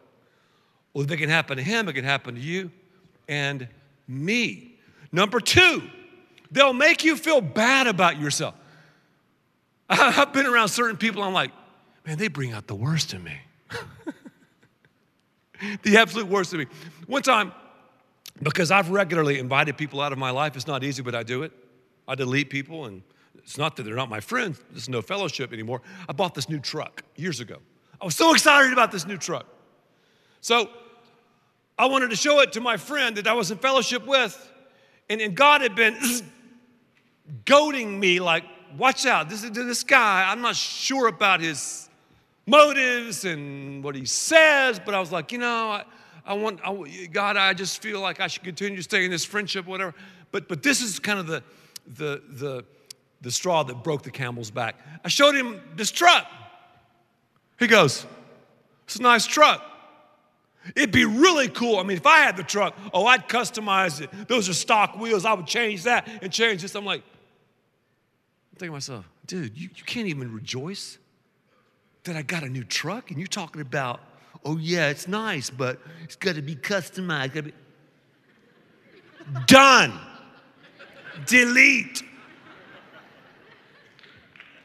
Well, 0.94 1.04
if 1.04 1.12
it 1.12 1.17
can 1.17 1.30
happen 1.30 1.58
to 1.58 1.63
him, 1.63 1.88
it 1.88 1.94
can 1.94 2.06
happen 2.06 2.36
to 2.36 2.41
you 2.41 2.72
and 3.28 3.67
me. 4.08 4.70
Number 5.12 5.39
two, 5.39 5.84
they'll 6.52 6.74
make 6.74 7.04
you 7.04 7.15
feel 7.15 7.41
bad 7.41 7.88
about 7.88 8.19
yourself. 8.19 8.56
I've 9.89 10.34
been 10.34 10.45
around 10.45 10.69
certain 10.69 10.97
people, 10.97 11.24
I'm 11.24 11.34
like, 11.34 11.52
man, 12.06 12.17
they 12.17 12.28
bring 12.28 12.54
out 12.54 12.67
the 12.67 12.76
worst 12.76 13.13
in 13.13 13.24
me. 13.24 13.38
the 15.84 15.97
absolute 15.97 16.28
worst 16.28 16.54
in 16.54 16.60
me. 16.60 16.65
One 17.08 17.21
time, 17.21 17.52
because 18.41 18.71
I've 18.71 18.89
regularly 18.89 19.38
invited 19.38 19.78
people 19.78 20.02
out 20.02 20.12
of 20.12 20.17
my 20.17 20.32
life, 20.32 20.56
it's 20.56 20.67
not 20.67 20.84
easy, 20.84 21.04
but 21.04 21.13
I 21.13 21.24
do 21.24 21.43
it. 21.43 21.52
I 22.08 22.15
delete 22.15 22.50
people 22.50 22.86
and 22.86 23.04
it's 23.38 23.58
not 23.58 23.76
that 23.76 23.84
they're 23.84 23.95
not 23.95 24.10
my 24.10 24.19
friends, 24.19 24.62
there's 24.71 24.89
no 24.89 25.02
fellowship 25.02 25.52
anymore. 25.52 25.82
I 26.08 26.13
bought 26.13 26.36
this 26.36 26.50
new 26.50 26.60
truck 26.60 27.04
years 27.15 27.39
ago. 27.39 27.58
I 28.00 28.06
was 28.06 28.15
so 28.15 28.34
excited 28.34 28.74
about 28.74 28.91
this 28.91 29.06
new 29.06 29.17
truck. 29.17 29.45
So 30.41 30.69
I 31.78 31.86
wanted 31.86 32.10
to 32.10 32.15
show 32.15 32.39
it 32.41 32.54
to 32.54 32.62
my 32.62 32.78
friend 32.78 33.17
that 33.17 33.28
I 33.28 33.34
was 33.34 33.52
in 33.52 33.58
fellowship 33.58 34.06
with. 34.06 34.50
And, 35.12 35.19
and 35.19 35.36
God 35.36 35.60
had 35.60 35.76
been 35.76 35.97
goading 37.45 38.00
me, 38.00 38.21
like, 38.21 38.45
watch 38.78 39.06
out, 39.06 39.28
this, 39.28 39.41
this 39.41 39.84
guy, 39.84 40.32
I'm 40.32 40.39
not 40.39 40.56
sure 40.56 41.08
about 41.08 41.41
his 41.41 41.89
motives 42.47 43.26
and 43.26 43.84
what 43.84 43.93
he 43.93 44.06
says, 44.06 44.80
but 44.80 44.95
I 44.95 45.02
was 45.02 45.12
like, 45.12 45.34
you 45.34 45.38
know, 45.38 45.71
I, 45.71 45.84
I 46.26 46.34
want, 46.36 46.62
I, 46.63 47.08
God, 47.12 47.36
I 47.36 47.54
just 47.54 47.82
feel 47.82 48.00
like 48.00 48.21
I 48.21 48.28
should 48.28 48.43
continue 48.43 48.78
to 48.78 48.84
stay 48.84 49.04
in 49.04 49.12
this 49.12 49.26
friendship, 49.26 49.65
whatever. 49.65 49.93
But, 50.32 50.47
but 50.47 50.63
this 50.63 50.82
is 50.82 50.97
kind 50.97 51.19
of 51.19 51.28
the, 51.28 51.43
the, 51.86 52.21
the, 52.30 52.65
the 53.19 53.32
straw 53.32 53.63
that 53.63 53.84
broke 53.84 54.04
the 54.04 54.12
camel's 54.12 54.50
back. 54.50 54.80
I 55.04 55.10
showed 55.10 55.36
him 55.36 55.60
this 55.76 55.91
truck. 55.91 56.26
He 57.60 57.67
goes, 57.67 58.06
It's 58.86 58.95
a 58.95 59.02
nice 59.02 59.26
truck. 59.26 59.62
It'd 60.76 60.91
be 60.91 61.06
really 61.06 61.47
cool. 61.47 61.80
I 61.80 61.84
mean, 61.84 61.97
if 61.97 62.06
I 62.06 62.19
had 62.19 62.38
the 62.38 62.43
truck, 62.43 62.78
oh, 62.93 63.06
I'd 63.06 63.28
customize 63.28 64.00
it. 64.00 64.10
Those 64.28 64.47
are 64.47 64.54
stock 64.54 64.97
wheels. 64.97 65.26
I 65.26 65.34
would 65.34 65.47
change 65.47 65.84
that 65.84 66.08
and 66.21 66.32
change 66.32 66.62
this. 66.62 66.76
I'm 66.76 66.86
like, 66.86 67.02
I'm 67.02 68.58
thinking 68.58 68.67
to 68.69 68.74
myself, 68.74 69.10
dude, 69.26 69.58
you, 69.58 69.69
you 69.76 69.84
can't 69.84 70.08
even 70.08 70.34
rejoice 70.34 71.00
that 72.04 72.15
I 72.15 72.21
got 72.21 72.43
a 72.43 72.50
new 72.50 72.63
truck 72.63 73.10
and 73.10 73.19
you're 73.19 73.28
talking 73.28 73.62
about, 73.62 74.02
oh, 74.45 74.58
yeah, 74.58 74.89
it's 74.89 75.08
nice, 75.08 75.50
but 75.50 75.80
it's 76.04 76.15
got 76.15 76.36
to 76.36 76.41
be 76.41 76.56
customized. 76.56 77.34
Gotta 77.34 77.43
Be... 77.43 77.54
Done. 79.47 80.00
Delete. 81.26 82.04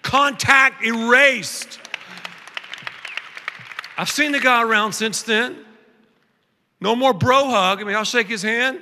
Contact 0.03 0.85
erased. 0.85 1.81
I've 3.99 4.11
seen 4.11 4.33
the 4.33 4.41
guy 4.41 4.63
around 4.63 4.93
since 4.93 5.23
then. 5.23 5.66
No 6.87 6.95
more 6.95 7.13
bro 7.13 7.47
hug. 7.51 7.81
I 7.81 7.85
mean, 7.85 7.97
I'll 7.97 8.05
shake 8.05 8.29
his 8.29 8.43
hand. 8.43 8.81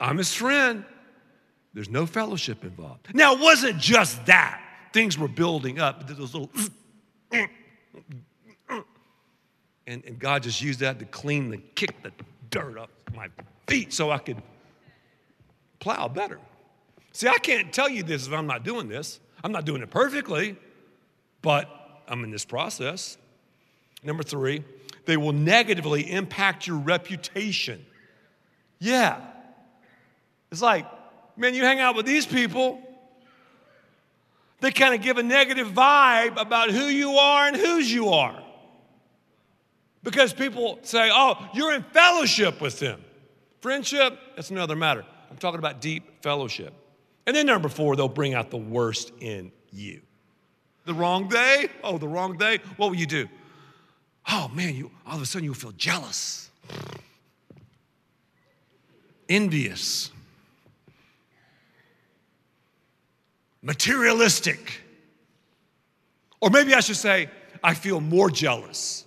I'm 0.00 0.18
his 0.18 0.34
friend. 0.34 0.84
There's 1.72 1.88
no 1.88 2.04
fellowship 2.04 2.64
involved. 2.64 3.14
Now, 3.14 3.34
it 3.34 3.38
wasn't 3.38 3.78
just 3.78 4.26
that. 4.26 4.60
Things 4.92 5.16
were 5.16 5.28
building 5.28 5.78
up. 5.78 6.04
Those 6.08 6.34
little. 6.34 6.50
And, 9.86 10.02
and 10.04 10.18
God 10.18 10.42
just 10.42 10.60
used 10.60 10.80
that 10.80 10.98
to 10.98 11.04
clean 11.04 11.50
the 11.50 11.58
kick 11.58 12.02
the 12.02 12.10
dirt 12.50 12.76
up 12.76 12.90
my 13.14 13.28
feet 13.68 13.92
so 13.92 14.10
I 14.10 14.18
could 14.18 14.42
plow 15.78 16.08
better. 16.08 16.40
See, 17.12 17.28
I 17.28 17.38
can't 17.38 17.72
tell 17.72 17.88
you 17.88 18.02
this 18.02 18.26
if 18.26 18.32
I'm 18.32 18.48
not 18.48 18.64
doing 18.64 18.88
this. 18.88 19.20
I'm 19.44 19.52
not 19.52 19.64
doing 19.64 19.80
it 19.82 19.90
perfectly, 19.90 20.56
but 21.40 21.70
I'm 22.08 22.24
in 22.24 22.32
this 22.32 22.44
process. 22.44 23.16
Number 24.02 24.24
three, 24.24 24.64
they 25.04 25.16
will 25.16 25.32
negatively 25.32 26.10
impact 26.10 26.66
your 26.66 26.76
reputation. 26.76 27.84
Yeah. 28.78 29.20
It's 30.50 30.62
like, 30.62 30.86
man, 31.36 31.54
you 31.54 31.62
hang 31.64 31.80
out 31.80 31.96
with 31.96 32.06
these 32.06 32.26
people, 32.26 32.80
they 34.60 34.70
kind 34.70 34.94
of 34.94 35.02
give 35.02 35.18
a 35.18 35.22
negative 35.22 35.68
vibe 35.68 36.40
about 36.40 36.70
who 36.70 36.84
you 36.84 37.12
are 37.12 37.48
and 37.48 37.56
whose 37.56 37.92
you 37.92 38.10
are. 38.10 38.40
Because 40.04 40.32
people 40.32 40.78
say, 40.82 41.10
oh, 41.12 41.48
you're 41.54 41.74
in 41.74 41.82
fellowship 41.92 42.60
with 42.60 42.78
them. 42.78 43.00
Friendship, 43.60 44.18
that's 44.36 44.50
another 44.50 44.76
matter. 44.76 45.04
I'm 45.30 45.36
talking 45.36 45.58
about 45.58 45.80
deep 45.80 46.22
fellowship. 46.22 46.74
And 47.26 47.34
then 47.34 47.46
number 47.46 47.68
four, 47.68 47.96
they'll 47.96 48.08
bring 48.08 48.34
out 48.34 48.50
the 48.50 48.56
worst 48.56 49.12
in 49.20 49.52
you. 49.70 50.02
The 50.84 50.94
wrong 50.94 51.28
day? 51.28 51.68
Oh, 51.84 51.98
the 51.98 52.08
wrong 52.08 52.36
day? 52.36 52.58
What 52.76 52.90
will 52.90 52.98
you 52.98 53.06
do? 53.06 53.28
Oh 54.28 54.50
man, 54.54 54.74
you 54.74 54.90
all 55.06 55.16
of 55.16 55.22
a 55.22 55.26
sudden 55.26 55.44
you'll 55.44 55.54
feel 55.54 55.72
jealous, 55.72 56.50
envious, 59.28 60.10
materialistic. 63.62 64.80
Or 66.40 66.50
maybe 66.50 66.74
I 66.74 66.80
should 66.80 66.96
say, 66.96 67.28
I 67.62 67.74
feel 67.74 68.00
more 68.00 68.28
jealous, 68.28 69.04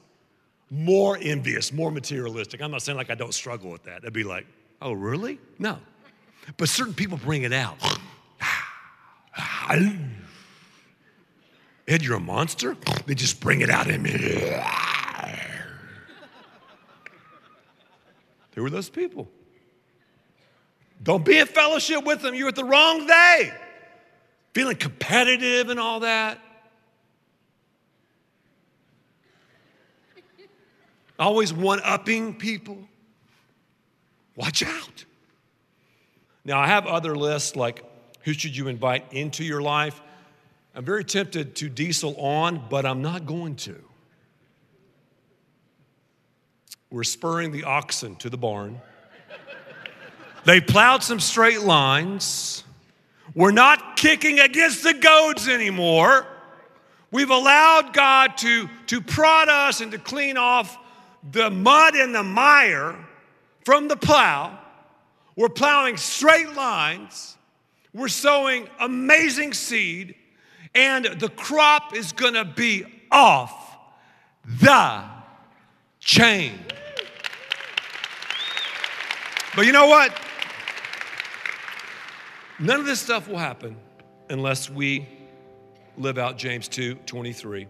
more 0.69 1.17
envious, 1.21 1.73
more 1.73 1.91
materialistic. 1.91 2.61
I'm 2.61 2.71
not 2.71 2.81
saying 2.81 2.97
like 2.97 3.09
I 3.09 3.15
don't 3.15 3.33
struggle 3.33 3.69
with 3.69 3.83
that. 3.83 4.03
I'd 4.05 4.13
be 4.13 4.23
like, 4.23 4.45
oh, 4.81 4.93
really? 4.93 5.39
No. 5.59 5.77
But 6.57 6.69
certain 6.69 6.93
people 6.93 7.17
bring 7.17 7.43
it 7.43 7.51
out. 7.53 7.77
Ed, 11.87 12.01
you're 12.01 12.15
a 12.15 12.19
monster? 12.19 12.77
They 13.05 13.15
just 13.15 13.39
bring 13.39 13.61
it 13.61 13.69
out 13.69 13.87
in 13.87 14.01
me. 14.01 14.11
There 18.55 18.63
were 18.63 18.69
those 18.69 18.89
people. 18.89 19.29
Don't 21.03 21.23
be 21.23 21.37
in 21.37 21.45
fellowship 21.45 22.03
with 22.05 22.21
them. 22.21 22.33
You're 22.33 22.47
at 22.47 22.55
the 22.55 22.63
wrong 22.63 23.05
day. 23.05 23.53
Feeling 24.53 24.77
competitive 24.77 25.69
and 25.69 25.79
all 25.79 25.99
that. 25.99 26.39
Always 31.19 31.53
one 31.53 31.81
upping 31.83 32.35
people. 32.35 32.77
Watch 34.35 34.63
out. 34.63 35.05
Now, 36.43 36.59
I 36.59 36.67
have 36.67 36.85
other 36.87 37.15
lists 37.15 37.55
like 37.55 37.83
who 38.21 38.33
should 38.33 38.55
you 38.55 38.67
invite 38.67 39.11
into 39.11 39.43
your 39.43 39.61
life. 39.61 40.01
I'm 40.73 40.83
very 40.83 41.03
tempted 41.03 41.55
to 41.57 41.69
diesel 41.69 42.15
on, 42.17 42.67
but 42.69 42.85
I'm 42.85 43.01
not 43.01 43.25
going 43.25 43.55
to. 43.57 43.81
We're 46.89 47.03
spurring 47.03 47.51
the 47.51 47.63
oxen 47.63 48.15
to 48.17 48.29
the 48.29 48.37
barn. 48.37 48.79
They 50.45 50.61
plowed 50.61 51.03
some 51.03 51.19
straight 51.19 51.61
lines. 51.61 52.63
We're 53.33 53.51
not 53.51 53.97
kicking 53.97 54.39
against 54.39 54.83
the 54.83 54.93
goads 54.93 55.47
anymore. 55.47 56.27
We've 57.11 57.31
allowed 57.31 57.93
God 57.93 58.37
to, 58.37 58.69
to 58.87 59.01
prod 59.01 59.49
us 59.49 59.81
and 59.81 59.91
to 59.91 59.97
clean 59.97 60.37
off 60.37 60.77
the 61.31 61.49
mud 61.49 61.95
and 61.95 62.13
the 62.13 62.23
mire 62.23 62.95
from 63.63 63.87
the 63.87 63.95
plow. 63.95 64.59
We're 65.35 65.49
plowing 65.49 65.97
straight 65.97 66.53
lines. 66.53 67.37
We're 67.93 68.07
sowing 68.09 68.67
amazing 68.79 69.53
seed, 69.53 70.15
and 70.75 71.05
the 71.05 71.29
crop 71.29 71.95
is 71.95 72.11
gonna 72.11 72.45
be 72.45 72.85
off 73.11 73.77
the 74.45 75.14
chain. 76.05 76.59
But 79.55 79.65
you 79.65 79.71
know 79.71 79.87
what? 79.87 80.17
None 82.59 82.79
of 82.79 82.85
this 82.85 83.01
stuff 83.01 83.27
will 83.27 83.37
happen 83.37 83.75
unless 84.29 84.69
we 84.69 85.07
live 85.97 86.17
out 86.17 86.37
James 86.37 86.67
2 86.67 86.95
23. 86.95 87.67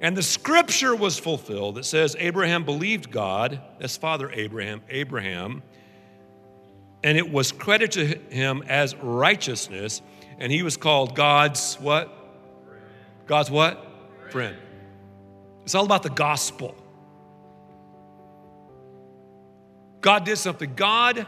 And 0.00 0.16
the 0.16 0.22
scripture 0.22 0.96
was 0.96 1.18
fulfilled 1.18 1.76
that 1.76 1.84
says 1.84 2.16
Abraham 2.18 2.64
believed 2.64 3.10
God, 3.10 3.60
as 3.80 3.96
father 3.96 4.30
Abraham, 4.32 4.82
Abraham, 4.88 5.62
and 7.04 7.18
it 7.18 7.30
was 7.30 7.52
credited 7.52 8.30
to 8.30 8.34
him 8.34 8.62
as 8.68 8.94
righteousness, 8.96 10.02
and 10.38 10.50
he 10.50 10.62
was 10.62 10.76
called 10.76 11.14
God's 11.14 11.74
what? 11.76 12.10
God's 13.26 13.50
what? 13.50 13.84
Friend. 14.30 14.56
It's 15.64 15.74
all 15.74 15.84
about 15.84 16.02
the 16.02 16.10
gospel. 16.10 16.74
God 20.00 20.24
did 20.24 20.36
something. 20.36 20.74
God 20.74 21.26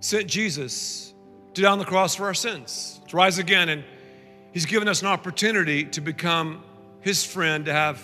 sent 0.00 0.26
Jesus 0.28 1.14
to 1.54 1.62
die 1.62 1.70
on 1.70 1.78
the 1.78 1.84
cross 1.84 2.14
for 2.14 2.26
our 2.26 2.34
sins, 2.34 3.00
to 3.08 3.16
rise 3.16 3.38
again, 3.38 3.68
and 3.68 3.84
He's 4.52 4.66
given 4.66 4.88
us 4.88 5.02
an 5.02 5.08
opportunity 5.08 5.84
to 5.84 6.00
become 6.00 6.62
His 7.00 7.24
friend, 7.24 7.66
to 7.66 7.72
have 7.72 8.02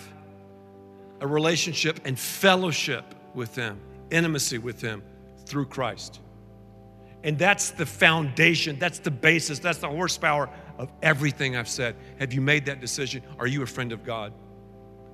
a 1.19 1.27
relationship 1.27 1.99
and 2.05 2.17
fellowship 2.19 3.15
with 3.33 3.55
Him, 3.55 3.79
intimacy 4.11 4.57
with 4.57 4.81
Him 4.81 5.03
through 5.45 5.65
Christ. 5.65 6.19
And 7.23 7.39
that's 7.39 7.71
the 7.71 7.85
foundation, 7.85 8.77
that's 8.79 8.99
the 8.99 9.11
basis, 9.11 9.59
that's 9.59 9.79
the 9.79 9.89
horsepower 9.89 10.49
of 10.77 10.91
everything 11.01 11.55
I've 11.55 11.69
said. 11.69 11.95
Have 12.19 12.33
you 12.33 12.41
made 12.41 12.65
that 12.65 12.81
decision? 12.81 13.23
Are 13.39 13.47
you 13.47 13.63
a 13.63 13.67
friend 13.67 13.91
of 13.91 14.03
God? 14.03 14.33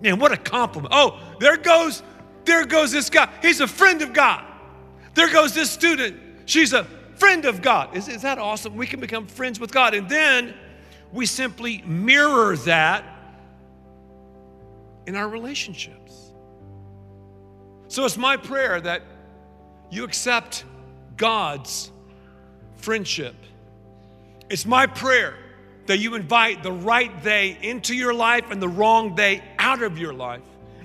Man, 0.02 0.18
what 0.20 0.32
a 0.32 0.38
compliment. 0.38 0.94
Oh, 0.96 1.20
there 1.40 1.58
goes, 1.58 2.02
there 2.46 2.66
goes 2.66 2.92
this 2.92 3.10
guy. 3.10 3.30
He's 3.42 3.62
a 3.62 3.68
friend 3.68 4.02
of 4.02 4.14
God. 4.14 4.44
There 5.14 5.32
goes 5.32 5.54
this 5.54 5.70
student. 5.70 6.20
She's 6.46 6.74
a 6.74 6.86
friend 7.16 7.46
of 7.46 7.62
God. 7.62 7.96
Is, 7.96 8.08
is 8.08 8.22
that 8.22 8.38
awesome? 8.38 8.76
We 8.76 8.88
can 8.88 9.00
become 9.00 9.28
friends 9.28 9.60
with 9.60 9.72
God. 9.72 9.94
And 9.94 10.10
then 10.10 10.54
we 11.12 11.26
simply 11.26 11.82
mirror 11.84 12.56
that 12.58 13.04
in 15.06 15.16
our 15.16 15.28
relationships. 15.28 16.32
So 17.88 18.06
it's 18.06 18.18
my 18.18 18.38
prayer 18.38 18.80
that 18.82 19.02
you 19.90 20.04
accept 20.04 20.64
God's 21.18 21.92
friendship. 22.78 23.36
It's 24.50 24.66
my 24.66 24.88
prayer 24.88 25.36
that 25.88 25.98
you 25.98 26.14
invite 26.14 26.62
the 26.62 26.72
right 26.72 27.24
they 27.24 27.58
into 27.62 27.96
your 27.96 28.14
life 28.14 28.52
and 28.52 28.62
the 28.62 28.70
wrong 28.70 29.16
they 29.16 29.44
out 29.58 29.82
of 29.82 29.98
your 29.98 30.14
life. 30.14 30.44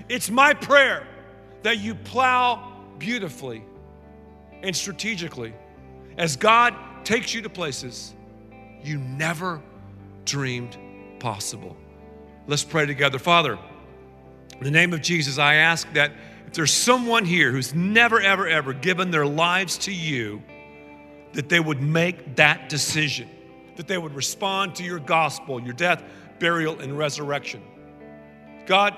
It's 0.09 0.29
my 0.29 0.53
prayer 0.53 1.05
that 1.65 1.79
you 1.79 1.95
plow 1.95 2.71
beautifully 2.99 3.63
and 4.61 4.75
strategically 4.75 5.51
as 6.15 6.35
God 6.35 6.75
takes 7.03 7.33
you 7.33 7.41
to 7.41 7.49
places 7.49 8.13
you 8.83 8.99
never 8.99 9.59
dreamed 10.25 10.77
possible. 11.19 11.75
Let's 12.45 12.63
pray 12.63 12.85
together. 12.85 13.17
Father, 13.17 13.57
in 14.59 14.63
the 14.63 14.69
name 14.69 14.93
of 14.93 15.01
Jesus, 15.01 15.39
I 15.39 15.55
ask 15.55 15.91
that 15.93 16.11
if 16.45 16.53
there's 16.53 16.71
someone 16.71 17.25
here 17.25 17.51
who's 17.51 17.73
never, 17.73 18.21
ever, 18.21 18.47
ever 18.47 18.71
given 18.71 19.09
their 19.09 19.25
lives 19.25 19.79
to 19.79 19.91
you, 19.91 20.43
that 21.33 21.49
they 21.49 21.59
would 21.59 21.81
make 21.81 22.35
that 22.35 22.69
decision, 22.69 23.27
that 23.75 23.87
they 23.87 23.97
would 23.97 24.13
respond 24.13 24.75
to 24.75 24.83
your 24.83 24.99
gospel, 24.99 25.59
your 25.59 25.73
death, 25.73 26.03
burial, 26.37 26.79
and 26.79 26.95
resurrection. 26.95 27.63
God, 28.67 28.93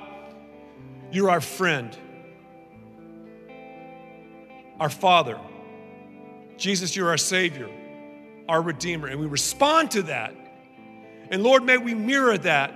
you're 1.13 1.29
our 1.29 1.39
friend, 1.39 1.97
our 4.79 4.89
Father. 4.89 5.39
Jesus, 6.57 6.95
you're 6.95 7.09
our 7.09 7.17
Savior, 7.17 7.69
our 8.49 8.61
Redeemer, 8.61 9.07
and 9.07 9.19
we 9.19 9.27
respond 9.27 9.91
to 9.91 10.03
that. 10.03 10.33
And 11.29 11.43
Lord, 11.43 11.63
may 11.63 11.77
we 11.77 11.93
mirror 11.93 12.37
that 12.39 12.73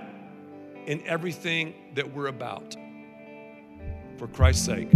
in 0.86 1.06
everything 1.06 1.74
that 1.94 2.12
we're 2.14 2.28
about. 2.28 2.76
For 4.18 4.28
Christ's 4.28 4.66
sake. 4.66 4.90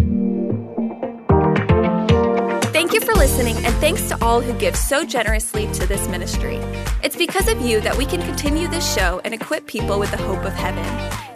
Thank 2.73 2.93
you 2.93 3.01
for 3.01 3.15
listening, 3.15 3.57
and 3.65 3.75
thanks 3.77 4.07
to 4.09 4.23
all 4.23 4.41
who 4.41 4.53
give 4.59 4.77
so 4.77 5.05
generously 5.05 5.67
to 5.73 5.87
this 5.87 6.07
ministry. 6.09 6.57
It's 7.03 7.17
because 7.17 7.49
of 7.49 7.61
you 7.61 7.81
that 7.81 7.97
we 7.97 8.05
can 8.05 8.21
continue 8.21 8.69
this 8.69 8.95
show 8.95 9.21
and 9.25 9.33
equip 9.33 9.67
people 9.67 9.99
with 9.99 10.11
the 10.11 10.19
hope 10.19 10.45
of 10.45 10.53
heaven. 10.53 10.85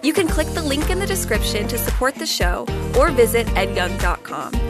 You 0.02 0.12
can 0.12 0.28
click 0.28 0.48
the 0.48 0.62
link 0.62 0.90
in 0.90 0.98
the 0.98 1.06
description 1.06 1.66
to 1.68 1.78
support 1.78 2.14
the 2.14 2.26
show 2.26 2.66
or 2.98 3.10
visit 3.10 3.46
edyoung.com. 3.48 4.69